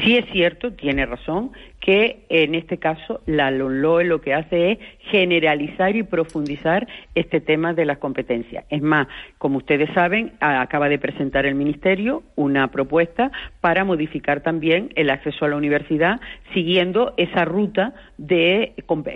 Sí 0.04 0.18
es 0.18 0.26
cierto, 0.32 0.74
tiene 0.74 1.06
razón, 1.06 1.52
que 1.84 2.26
en 2.30 2.56
este 2.56 2.78
caso 2.78 3.20
la 3.26 3.52
LOE 3.52 4.06
lo 4.06 4.22
que 4.22 4.34
hace 4.34 4.72
es 4.72 4.80
generalizar 5.12 5.96
y 5.98 6.04
profundizar 6.04 6.88
este 7.13 7.42
tema 7.42 7.74
de 7.74 7.84
las 7.84 7.98
competencias. 7.98 8.63
Es 8.70 8.82
más, 8.82 9.08
como 9.38 9.58
ustedes 9.58 9.89
saben, 9.94 10.32
acaba 10.39 10.88
de 10.88 10.98
presentar 10.98 11.46
el 11.46 11.56
Ministerio 11.56 12.24
una 12.36 12.70
propuesta 12.70 13.32
para 13.60 13.84
modificar 13.84 14.42
también 14.42 14.92
el 14.96 15.10
acceso 15.10 15.44
a 15.44 15.50
la 15.50 15.58
universidad 15.58 16.22
siguiendo 16.54 17.13
esa 17.18 17.44
ruta 17.44 17.94
de 18.18 18.42
eh, 18.45 18.73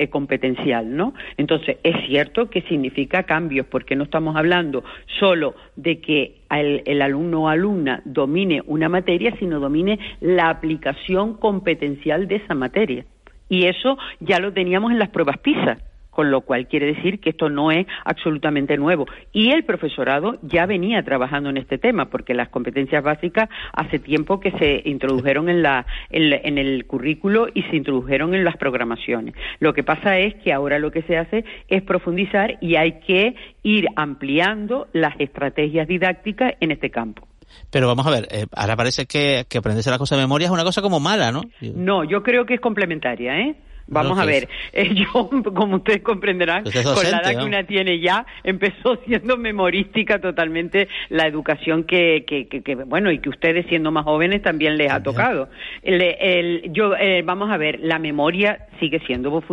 competencial, 0.10 0.96
¿no? 0.96 1.14
Entonces, 1.36 1.78
es 1.84 1.96
cierto 2.08 2.50
que 2.50 2.62
significa 2.62 3.24
cambios 3.24 3.66
porque 3.68 3.96
no 3.96 4.06
estamos 4.06 4.38
hablando 4.38 4.86
solo 5.20 5.54
de 5.76 6.00
que 6.00 6.36
el, 6.50 7.02
alumno 7.02 7.44
o 7.44 7.48
alumna 7.50 8.02
domine 8.06 8.62
una 8.68 8.88
materia, 8.88 9.36
sino 9.38 9.60
domine 9.60 10.00
la 10.22 10.50
aplicación 10.50 11.34
competencial 11.34 12.30
de 12.30 12.36
esa 12.38 12.56
materia. 12.56 13.06
Y 13.50 13.66
eso 13.66 13.98
ya 14.22 14.40
lo 14.40 14.54
teníamos 14.54 14.92
en 14.92 15.00
las 15.00 15.10
pruebas 15.10 15.38
PISA 15.40 15.78
con 16.18 16.32
lo 16.32 16.42
cual 16.42 16.68
quiere 16.68 16.88
decir 16.88 17.20
que 17.20 17.30
esto 17.30 17.48
no 17.48 17.70
es 17.70 17.86
absolutamente 18.04 18.76
nuevo. 18.76 19.06
Y 19.34 19.52
el 19.52 19.66
profesorado 19.66 20.40
ya 20.42 20.66
venía 20.66 21.04
trabajando 21.04 21.52
en 21.52 21.58
este 21.58 21.78
tema, 21.78 22.10
porque 22.10 22.34
las 22.34 22.50
competencias 22.50 23.04
básicas 23.04 23.50
hace 23.72 24.00
tiempo 24.00 24.40
que 24.40 24.50
se 24.54 24.82
introdujeron 24.86 25.48
en, 25.48 25.62
la, 25.62 25.86
en, 26.10 26.58
el 26.58 26.88
currículo 26.88 27.50
y 27.54 27.62
se 27.62 27.76
introdujeron 27.76 28.34
en 28.34 28.46
las 28.46 28.58
programaciones. 28.58 29.36
Lo 29.60 29.76
que 29.76 29.84
pasa 29.84 30.18
es 30.18 30.34
que 30.44 30.52
ahora 30.52 30.80
lo 30.80 30.90
que 30.90 31.04
se 31.04 31.18
hace 31.18 31.46
es 31.68 31.84
profundizar 31.84 32.58
y 32.62 32.78
hay 32.78 32.94
que 32.94 33.36
ir 33.62 33.86
ampliando 33.96 34.88
las 34.94 35.14
estrategias 35.20 35.88
didácticas 35.88 36.56
en 36.60 36.72
este 36.72 36.90
campo. 36.90 37.28
Pero 37.70 37.86
vamos 37.86 38.08
a 38.08 38.10
ver, 38.10 38.28
eh, 38.32 38.48
ahora 38.56 38.76
parece 38.76 39.06
que, 39.06 39.46
que 39.48 39.60
aprenderse 39.60 39.92
la 39.92 40.00
cosa 40.00 40.16
de 40.16 40.24
memoria 40.24 40.46
es 40.46 40.52
una 40.52 40.64
cosa 40.64 40.82
como 40.82 41.00
mala, 41.00 41.32
¿no? 41.32 41.44
No, 41.62 42.04
yo 42.06 42.24
creo 42.24 42.48
que 42.48 42.56
es 42.56 42.60
complementaria, 42.60 43.38
¿eh? 43.38 43.56
Vamos 43.88 44.20
a 44.20 44.26
ver, 44.26 44.50
eh, 44.74 44.94
yo, 44.94 45.30
como 45.54 45.78
ustedes 45.78 46.02
comprenderán, 46.02 46.64
con 46.64 46.74
la 46.74 47.22
edad 47.22 47.40
que 47.40 47.46
una 47.46 47.64
tiene 47.64 48.00
ya, 48.00 48.26
empezó 48.44 48.98
siendo 49.06 49.38
memorística 49.38 50.20
totalmente 50.20 50.88
la 51.10 51.26
educación 51.26 51.86
que, 51.86 52.26
que, 52.26 52.76
bueno, 52.76 53.12
y 53.12 53.20
que 53.20 53.30
ustedes 53.30 53.66
siendo 53.68 53.92
más 53.92 54.04
jóvenes 54.04 54.42
también 54.42 54.78
les 54.78 54.92
ha 54.92 55.02
tocado. 55.02 55.50
El, 55.84 56.72
yo, 56.74 56.96
eh, 56.96 57.22
vamos 57.24 57.50
a 57.50 57.58
ver, 57.58 57.80
la 57.82 58.00
memoria 58.00 58.68
sigue 58.80 59.00
siendo, 59.06 59.44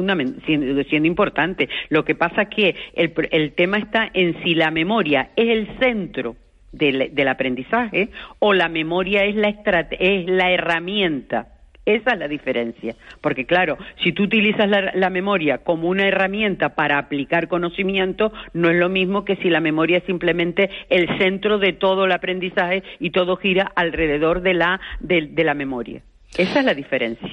siendo, 0.44 0.82
siendo 0.84 1.06
importante. 1.06 1.68
Lo 1.88 2.04
que 2.04 2.14
pasa 2.14 2.42
es 2.42 2.48
que 2.48 2.76
el, 2.94 3.12
el 3.30 3.52
tema 3.52 3.78
está 3.78 4.10
en 4.12 4.42
si 4.42 4.54
la 4.54 4.70
memoria 4.70 5.30
es 5.36 5.48
el 5.48 5.78
centro 5.78 6.36
del, 6.72 7.14
del 7.14 7.28
aprendizaje 7.28 8.08
o 8.40 8.52
la 8.52 8.68
memoria 8.68 9.24
es 9.24 9.36
la, 9.36 9.48
es 9.48 10.26
la 10.26 10.50
herramienta 10.50 11.53
esa 11.86 12.12
es 12.12 12.18
la 12.18 12.28
diferencia. 12.28 12.94
Porque 13.20 13.46
claro, 13.46 13.76
si 14.02 14.12
tú 14.12 14.24
utilizas 14.24 14.68
la, 14.68 15.10
memoria 15.10 15.58
como 15.58 15.88
una 15.88 16.08
herramienta 16.08 16.70
para 16.70 16.98
aplicar 16.98 17.48
conocimiento, 17.48 18.32
no 18.52 18.70
es 18.70 18.76
lo 18.76 18.88
mismo 18.88 19.24
que 19.24 19.36
si 19.36 19.50
la 19.50 19.60
memoria 19.60 19.98
es 19.98 20.04
simplemente 20.04 20.70
el 20.88 21.06
centro 21.18 21.58
de 21.58 21.72
todo 21.72 22.06
el 22.06 22.12
aprendizaje 22.12 22.82
y 22.98 23.10
todo 23.10 23.36
gira 23.36 23.70
alrededor 23.76 24.40
de 24.40 24.54
la, 24.54 24.80
de, 25.00 25.44
la 25.44 25.54
memoria. 25.54 26.02
Esa 26.36 26.60
es 26.60 26.64
la 26.64 26.74
diferencia. 26.74 27.30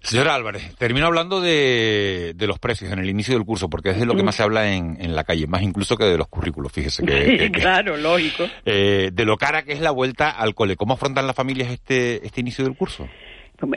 Señora 0.00 0.34
Álvarez, 0.34 0.76
termino 0.76 1.06
hablando 1.06 1.40
de, 1.40 2.34
los 2.38 2.58
precios 2.58 2.92
en 2.92 2.98
el 2.98 3.08
inicio 3.08 3.34
del 3.34 3.44
curso, 3.44 3.68
porque 3.70 3.90
es 3.90 3.98
de 3.98 4.06
lo 4.06 4.14
que 4.14 4.22
más 4.22 4.36
se 4.36 4.42
habla 4.42 4.72
en, 4.74 5.16
la 5.16 5.24
calle, 5.24 5.46
más 5.46 5.62
incluso 5.62 5.96
que 5.96 6.04
de 6.04 6.18
los 6.18 6.28
currículos, 6.28 6.70
fíjese 6.70 7.02
que... 7.06 7.50
claro, 7.50 7.96
lógico. 7.96 8.44
Eh, 8.64 9.10
de 9.12 9.24
lo 9.24 9.36
cara 9.36 9.62
que 9.62 9.72
es 9.72 9.80
la 9.80 9.90
vuelta 9.90 10.30
al 10.30 10.54
cole. 10.54 10.76
¿Cómo 10.76 10.94
afrontan 10.94 11.26
las 11.26 11.34
familias 11.34 11.70
este, 11.70 12.24
este 12.26 12.40
inicio 12.40 12.64
del 12.64 12.76
curso? 12.76 13.08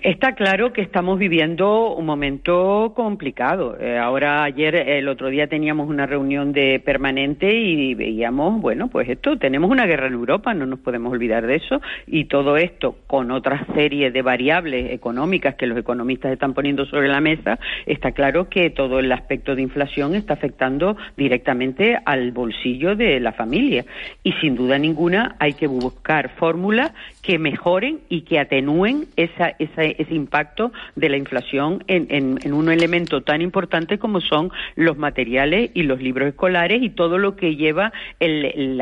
Está 0.03 0.35
claro 0.35 0.73
que 0.73 0.81
estamos 0.81 1.17
viviendo 1.17 1.95
un 1.95 2.05
momento 2.05 2.91
complicado. 2.97 3.77
Eh, 3.79 3.97
ahora, 3.97 4.43
ayer, 4.43 4.75
el 4.75 5.07
otro 5.07 5.29
día 5.29 5.47
teníamos 5.47 5.87
una 5.87 6.05
reunión 6.05 6.51
de 6.51 6.81
permanente 6.81 7.55
y 7.55 7.93
veíamos, 7.93 8.59
bueno, 8.59 8.89
pues 8.89 9.07
esto, 9.07 9.37
tenemos 9.37 9.71
una 9.71 9.85
guerra 9.85 10.07
en 10.07 10.13
Europa, 10.13 10.53
no 10.53 10.65
nos 10.65 10.79
podemos 10.79 11.13
olvidar 11.13 11.47
de 11.47 11.55
eso, 11.55 11.81
y 12.07 12.25
todo 12.25 12.57
esto 12.57 12.97
con 13.07 13.31
otra 13.31 13.65
serie 13.73 14.11
de 14.11 14.21
variables 14.21 14.91
económicas 14.91 15.55
que 15.55 15.65
los 15.65 15.77
economistas 15.77 16.33
están 16.33 16.53
poniendo 16.53 16.85
sobre 16.85 17.07
la 17.07 17.21
mesa, 17.21 17.57
está 17.85 18.11
claro 18.11 18.49
que 18.49 18.69
todo 18.71 18.99
el 18.99 19.09
aspecto 19.13 19.55
de 19.55 19.61
inflación 19.61 20.13
está 20.13 20.33
afectando 20.33 20.97
directamente 21.15 21.97
al 22.03 22.33
bolsillo 22.33 22.97
de 22.97 23.21
la 23.21 23.31
familia. 23.31 23.85
Y 24.23 24.33
sin 24.33 24.55
duda 24.55 24.77
ninguna 24.77 25.37
hay 25.39 25.53
que 25.53 25.67
buscar 25.67 26.31
fórmulas 26.35 26.91
que 27.21 27.39
mejoren 27.39 27.99
y 28.09 28.21
que 28.21 28.39
atenúen 28.39 29.05
esa 29.15 29.53
ese, 29.77 30.13
impacto 30.13 30.71
de 30.95 31.09
la 31.09 31.17
inflación 31.17 31.83
en, 31.87 32.53
un 32.53 32.71
elemento 32.71 33.21
tan 33.21 33.41
importante 33.41 33.97
como 33.97 34.21
son 34.21 34.51
los 34.75 34.97
materiales 34.97 35.71
y 35.73 35.83
los 35.83 36.01
libros 36.01 36.29
escolares 36.29 36.81
y 36.81 36.89
todo 36.89 37.17
lo 37.17 37.35
que 37.35 37.55
lleva 37.55 37.91
el, 38.19 38.77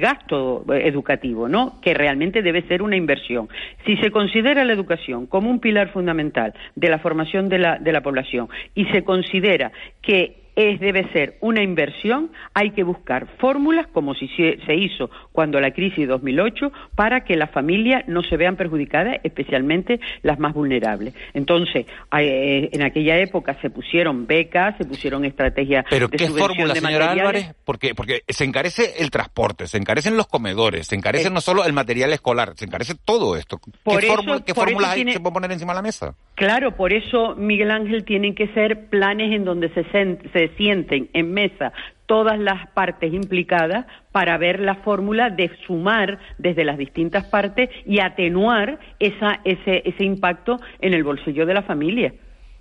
gasto 0.00 0.64
educativo, 0.68 1.48
¿no? 1.48 1.80
Que 1.80 1.94
realmente 1.94 2.42
debe 2.42 2.62
ser 2.62 2.82
una 2.82 2.96
inversión. 2.96 3.48
Si 3.86 3.96
se 3.96 4.10
considera 4.10 4.64
la 4.64 4.72
educación 4.72 5.26
como 5.26 5.50
un 5.50 5.60
pilar 5.60 5.92
fundamental 5.92 6.54
de 6.74 6.88
la 6.88 6.98
formación 6.98 7.48
de 7.48 7.58
la, 7.58 7.78
de 7.78 7.92
la 7.92 8.02
población 8.02 8.48
y 8.74 8.86
se 8.86 9.02
considera 9.02 9.72
que 10.02 10.43
es, 10.56 10.80
debe 10.80 11.10
ser 11.12 11.36
una 11.40 11.62
inversión, 11.62 12.30
hay 12.52 12.70
que 12.70 12.82
buscar 12.82 13.26
fórmulas, 13.38 13.86
como 13.88 14.14
si 14.14 14.28
se, 14.28 14.74
hizo 14.74 15.10
cuando 15.32 15.60
la 15.60 15.72
crisis 15.72 15.98
de 15.98 16.06
2008, 16.06 16.72
para 16.94 17.24
que 17.24 17.36
las 17.36 17.50
familias 17.50 18.04
no 18.06 18.22
se 18.22 18.36
vean 18.36 18.56
perjudicadas, 18.56 19.18
especialmente 19.22 20.00
las 20.22 20.38
más 20.38 20.54
vulnerables. 20.54 21.14
Entonces, 21.32 21.86
eh, 22.18 22.68
en 22.72 22.82
aquella 22.82 23.18
época 23.18 23.56
se 23.60 23.70
pusieron 23.70 24.26
becas, 24.26 24.76
se 24.78 24.84
pusieron 24.84 25.24
estrategias 25.24 25.84
¿Pero 25.90 26.08
qué 26.08 26.28
fórmula, 26.28 26.74
señora 26.74 27.12
Álvarez? 27.12 27.54
Porque, 27.64 27.94
porque 27.94 28.22
se 28.28 28.44
encarece 28.44 28.94
el 28.98 29.10
transporte, 29.10 29.66
se 29.66 29.78
encarecen 29.78 30.16
los 30.16 30.26
comedores, 30.26 30.86
se 30.86 30.94
encarece 30.94 31.30
no 31.30 31.40
solo 31.40 31.64
el 31.64 31.72
material 31.72 32.12
escolar, 32.12 32.52
se 32.56 32.64
encarece 32.64 32.94
todo 33.04 33.36
esto. 33.36 33.58
¿Qué, 33.58 34.06
fórmulas 34.54 34.90
hay 34.92 35.04
que 35.04 35.12
se 35.12 35.20
poner 35.20 35.52
encima 35.52 35.72
de 35.72 35.76
la 35.76 35.82
mesa? 35.82 36.14
Claro, 36.34 36.72
por 36.76 36.92
eso, 36.92 37.34
Miguel 37.36 37.70
Ángel, 37.70 38.04
tienen 38.04 38.34
que 38.34 38.48
ser 38.48 38.86
planes 38.88 39.32
en 39.32 39.44
donde 39.44 39.68
se, 39.70 39.84
se 40.32 40.43
sienten 40.56 41.08
en 41.12 41.32
mesa 41.32 41.72
todas 42.06 42.38
las 42.38 42.68
partes 42.70 43.12
implicadas 43.12 43.86
para 44.12 44.36
ver 44.36 44.60
la 44.60 44.76
fórmula 44.76 45.30
de 45.30 45.50
sumar 45.66 46.18
desde 46.38 46.64
las 46.64 46.78
distintas 46.78 47.24
partes 47.24 47.70
y 47.86 48.00
atenuar 48.00 48.78
esa, 48.98 49.40
ese, 49.44 49.82
ese 49.84 50.04
impacto 50.04 50.60
en 50.80 50.94
el 50.94 51.04
bolsillo 51.04 51.46
de 51.46 51.54
la 51.54 51.62
familia 51.62 52.12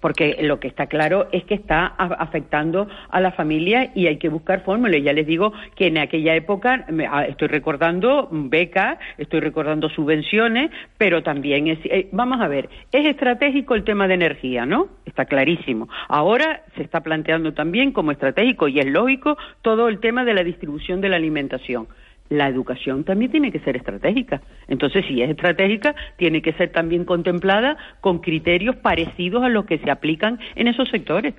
porque 0.04 0.38
lo 0.42 0.60
que 0.60 0.68
está 0.68 0.88
claro 0.88 1.30
es 1.32 1.46
que 1.46 1.54
está 1.54 1.86
afectando 1.86 2.90
a 3.10 3.22
la 3.22 3.32
familia 3.32 3.94
y 3.96 4.08
hay 4.08 4.18
que 4.18 4.28
buscar 4.28 4.62
fórmulas. 4.66 5.02
Ya 5.02 5.14
les 5.14 5.26
digo 5.26 5.54
que 5.78 5.88
en 5.88 5.98
aquella 5.98 6.36
época 6.36 6.86
ah, 7.10 7.24
estoy 7.24 7.48
recordando 7.48 8.28
becas, 8.30 9.00
estoy 9.18 9.40
recordando 9.40 9.88
subvenciones, 9.88 10.72
pero 10.98 11.24
también 11.24 11.70
es, 11.70 11.80
eh, 11.86 12.10
vamos 12.12 12.42
a 12.42 12.50
ver, 12.50 12.68
es 12.92 13.06
estratégico 13.06 13.76
el 13.76 13.86
tema 13.86 14.10
de 14.10 14.16
energía, 14.16 14.66
¿no? 14.66 14.90
Está 15.06 15.24
clarísimo. 15.24 15.88
Ahora 16.10 16.64
se 16.76 16.84
está 16.84 17.00
planteando 17.00 17.54
también 17.54 17.94
como 17.94 18.12
estratégico 18.12 18.68
y 18.68 18.82
es 18.82 18.88
lógico 18.88 19.38
todo 19.62 19.88
el 19.88 20.02
tema 20.02 20.26
de 20.26 20.34
la 20.34 20.44
distribución 20.44 21.00
de 21.00 21.08
la 21.08 21.16
alimentación 21.16 21.88
la 22.30 22.48
educación 22.48 23.04
también 23.04 23.32
tiene 23.32 23.52
que 23.52 23.60
ser 23.60 23.76
estratégica. 23.76 24.42
Entonces, 24.68 25.06
si 25.08 25.22
es 25.22 25.30
estratégica, 25.30 25.96
tiene 26.18 26.42
que 26.42 26.54
ser 26.54 26.72
también 26.72 27.06
contemplada 27.06 27.78
con 28.02 28.20
criterios 28.20 28.76
parecidos 28.78 29.44
a 29.44 29.50
los 29.50 29.66
que 29.66 29.78
se 29.80 29.92
aplican 29.92 30.40
en 30.56 30.68
esos 30.68 30.90
sectores. 30.90 31.34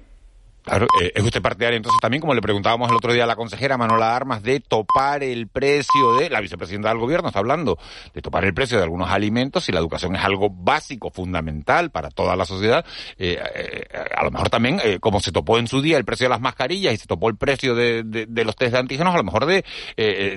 Claro, 0.65 0.87
eh, 1.03 1.13
es 1.15 1.23
usted 1.23 1.43
partidario 1.43 1.77
entonces 1.77 2.01
también, 2.01 2.23
como 2.23 2.33
le 2.33 2.41
preguntábamos 2.41 2.89
el 2.89 2.97
otro 2.97 3.13
día 3.13 3.25
a 3.25 3.27
la 3.27 3.37
consejera 3.37 3.77
Manola 3.77 4.17
Armas, 4.17 4.43
de 4.43 4.61
topar 4.61 5.23
el 5.23 5.47
precio 5.49 6.17
de, 6.19 6.31
la 6.31 6.41
vicepresidenta 6.41 6.89
del 6.89 6.99
gobierno 6.99 7.29
está 7.29 7.41
hablando, 7.41 7.77
de 8.15 8.23
topar 8.23 8.47
el 8.47 8.55
precio 8.55 8.79
de 8.79 8.85
algunos 8.85 9.11
alimentos 9.11 9.69
y 9.69 9.73
la 9.73 9.81
educación 9.81 10.17
es 10.17 10.25
algo 10.25 10.49
básico, 10.49 11.11
fundamental 11.11 11.91
para 11.91 12.09
toda 12.09 12.35
la 12.35 12.47
sociedad. 12.47 12.83
Eh, 13.19 13.39
eh, 13.55 13.85
a 14.17 14.25
lo 14.25 14.31
mejor 14.31 14.49
también, 14.49 14.81
como 15.01 15.21
se 15.21 15.33
topó 15.33 15.59
en 15.59 15.67
su 15.67 15.83
día 15.83 15.99
el 15.99 16.07
precio 16.07 16.25
de 16.25 16.31
las 16.31 16.41
mascarillas 16.41 16.95
y 16.95 16.97
se 16.97 17.07
topó 17.07 17.29
el 17.29 17.37
precio 17.37 17.75
de, 17.75 18.03
de, 18.03 18.45
los 18.45 18.57
test 18.57 18.73
de 18.73 18.79
antígenos, 18.79 19.15
a 19.15 19.19
lo 19.19 19.25
mejor 19.25 19.45
de 19.45 19.65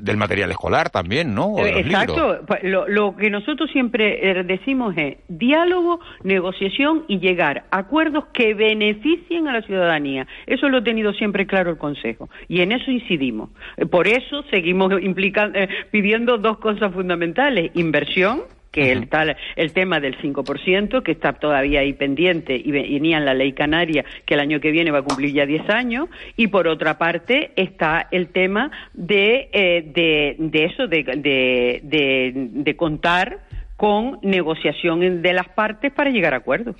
del 0.02 0.18
material 0.18 0.52
escolar 0.52 0.90
también, 0.90 1.34
¿no? 1.34 1.58
Exacto. 1.66 2.40
Pues, 2.46 2.64
lo, 2.64 2.88
lo 2.88 3.16
que 3.16 3.30
nosotros 3.30 3.70
siempre 3.72 4.44
decimos 4.44 4.94
es 4.98 5.18
diálogo, 5.30 6.00
negociación 6.24 7.06
y 7.08 7.20
llegar 7.20 7.66
a 7.72 7.78
acuerdos 7.80 8.26
que 8.34 8.54
beneficien 8.54 9.48
a 9.48 9.54
la 9.54 9.62
ciudadanía 9.62 10.17
eso 10.46 10.70
lo 10.70 10.78
ha 10.78 10.84
tenido 10.84 11.14
siempre 11.14 11.46
claro 11.46 11.72
el 11.72 11.78
Consejo 11.78 12.30
y 12.48 12.62
en 12.62 12.72
eso 12.72 12.90
incidimos. 12.90 13.50
Eh, 13.76 13.86
por 13.86 14.08
eso 14.08 14.44
seguimos 14.50 14.92
eh, 15.02 15.68
pidiendo 15.92 16.38
dos 16.38 16.58
cosas 16.60 16.94
fundamentales, 16.94 17.72
inversión 17.76 18.42
que 18.72 18.92
el, 18.92 19.08
el 19.56 19.74
tema 19.74 20.00
del 20.00 20.18
5%, 20.18 21.02
que 21.02 21.12
está 21.12 21.34
todavía 21.34 21.80
ahí 21.80 21.94
pendiente 21.94 22.56
y 22.56 22.70
venía 22.70 23.18
en 23.18 23.26
la 23.26 23.34
ley 23.34 23.54
canaria, 23.54 24.06
que 24.26 24.36
el 24.36 24.40
año 24.40 24.60
que 24.60 24.72
viene 24.72 24.92
va 24.92 25.00
a 25.00 25.04
cumplir 25.04 25.34
ya 25.34 25.46
10 25.46 25.70
años, 25.70 26.10
y 26.36 26.48
por 26.48 26.68
otra 26.68 26.98
parte 26.98 27.52
está 27.56 28.08
el 28.12 28.28
tema 28.28 28.70
de, 28.94 29.50
eh, 29.52 30.38
de, 30.38 30.66
eso, 30.66 30.88
de, 30.88 31.04
de, 31.04 32.32
de 32.34 32.76
contar 32.76 33.47
con 33.78 34.20
negociación 34.24 35.22
de 35.22 35.34
las 35.34 35.48
partes 35.50 35.94
para 35.94 36.10
llegar 36.10 36.34
a 36.34 36.38
acuerdos. 36.38 36.76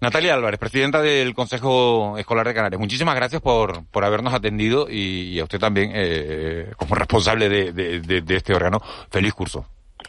Natalia 0.00 0.34
Álvarez, 0.34 0.60
presidenta 0.60 1.02
del 1.02 1.34
Consejo 1.34 2.16
Escolar 2.16 2.46
de 2.46 2.54
Canarias, 2.54 2.80
muchísimas 2.80 3.16
gracias 3.16 3.42
por, 3.42 3.84
por 3.86 4.04
habernos 4.04 4.32
atendido 4.32 4.88
y, 4.88 5.38
a 5.40 5.42
usted 5.42 5.58
también, 5.58 5.90
eh, 5.92 6.70
como 6.76 6.94
responsable 6.94 7.48
de, 7.48 7.72
de, 7.72 8.36
este 8.36 8.54
órgano, 8.54 8.80
feliz 9.10 9.34
curso. 9.34 9.66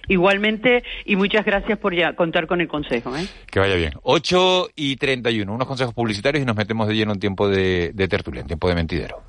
Igualmente, 0.07 0.83
y 1.05 1.15
muchas 1.15 1.43
gracias 1.43 1.79
por 1.79 1.95
ya 1.95 2.13
contar 2.13 2.45
con 2.45 2.61
el 2.61 2.67
consejo. 2.67 3.15
¿eh? 3.15 3.27
Que 3.49 3.59
vaya 3.59 3.75
bien. 3.75 3.93
8 4.03 4.69
y 4.75 4.95
31, 4.95 5.51
unos 5.51 5.67
consejos 5.67 5.93
publicitarios 5.93 6.43
y 6.43 6.45
nos 6.45 6.55
metemos 6.55 6.87
de 6.87 6.95
lleno 6.95 7.13
en 7.13 7.19
tiempo 7.19 7.47
de, 7.47 7.91
de 7.93 8.07
tertulia, 8.07 8.41
en 8.41 8.47
tiempo 8.47 8.69
de 8.69 8.75
mentidero. 8.75 9.23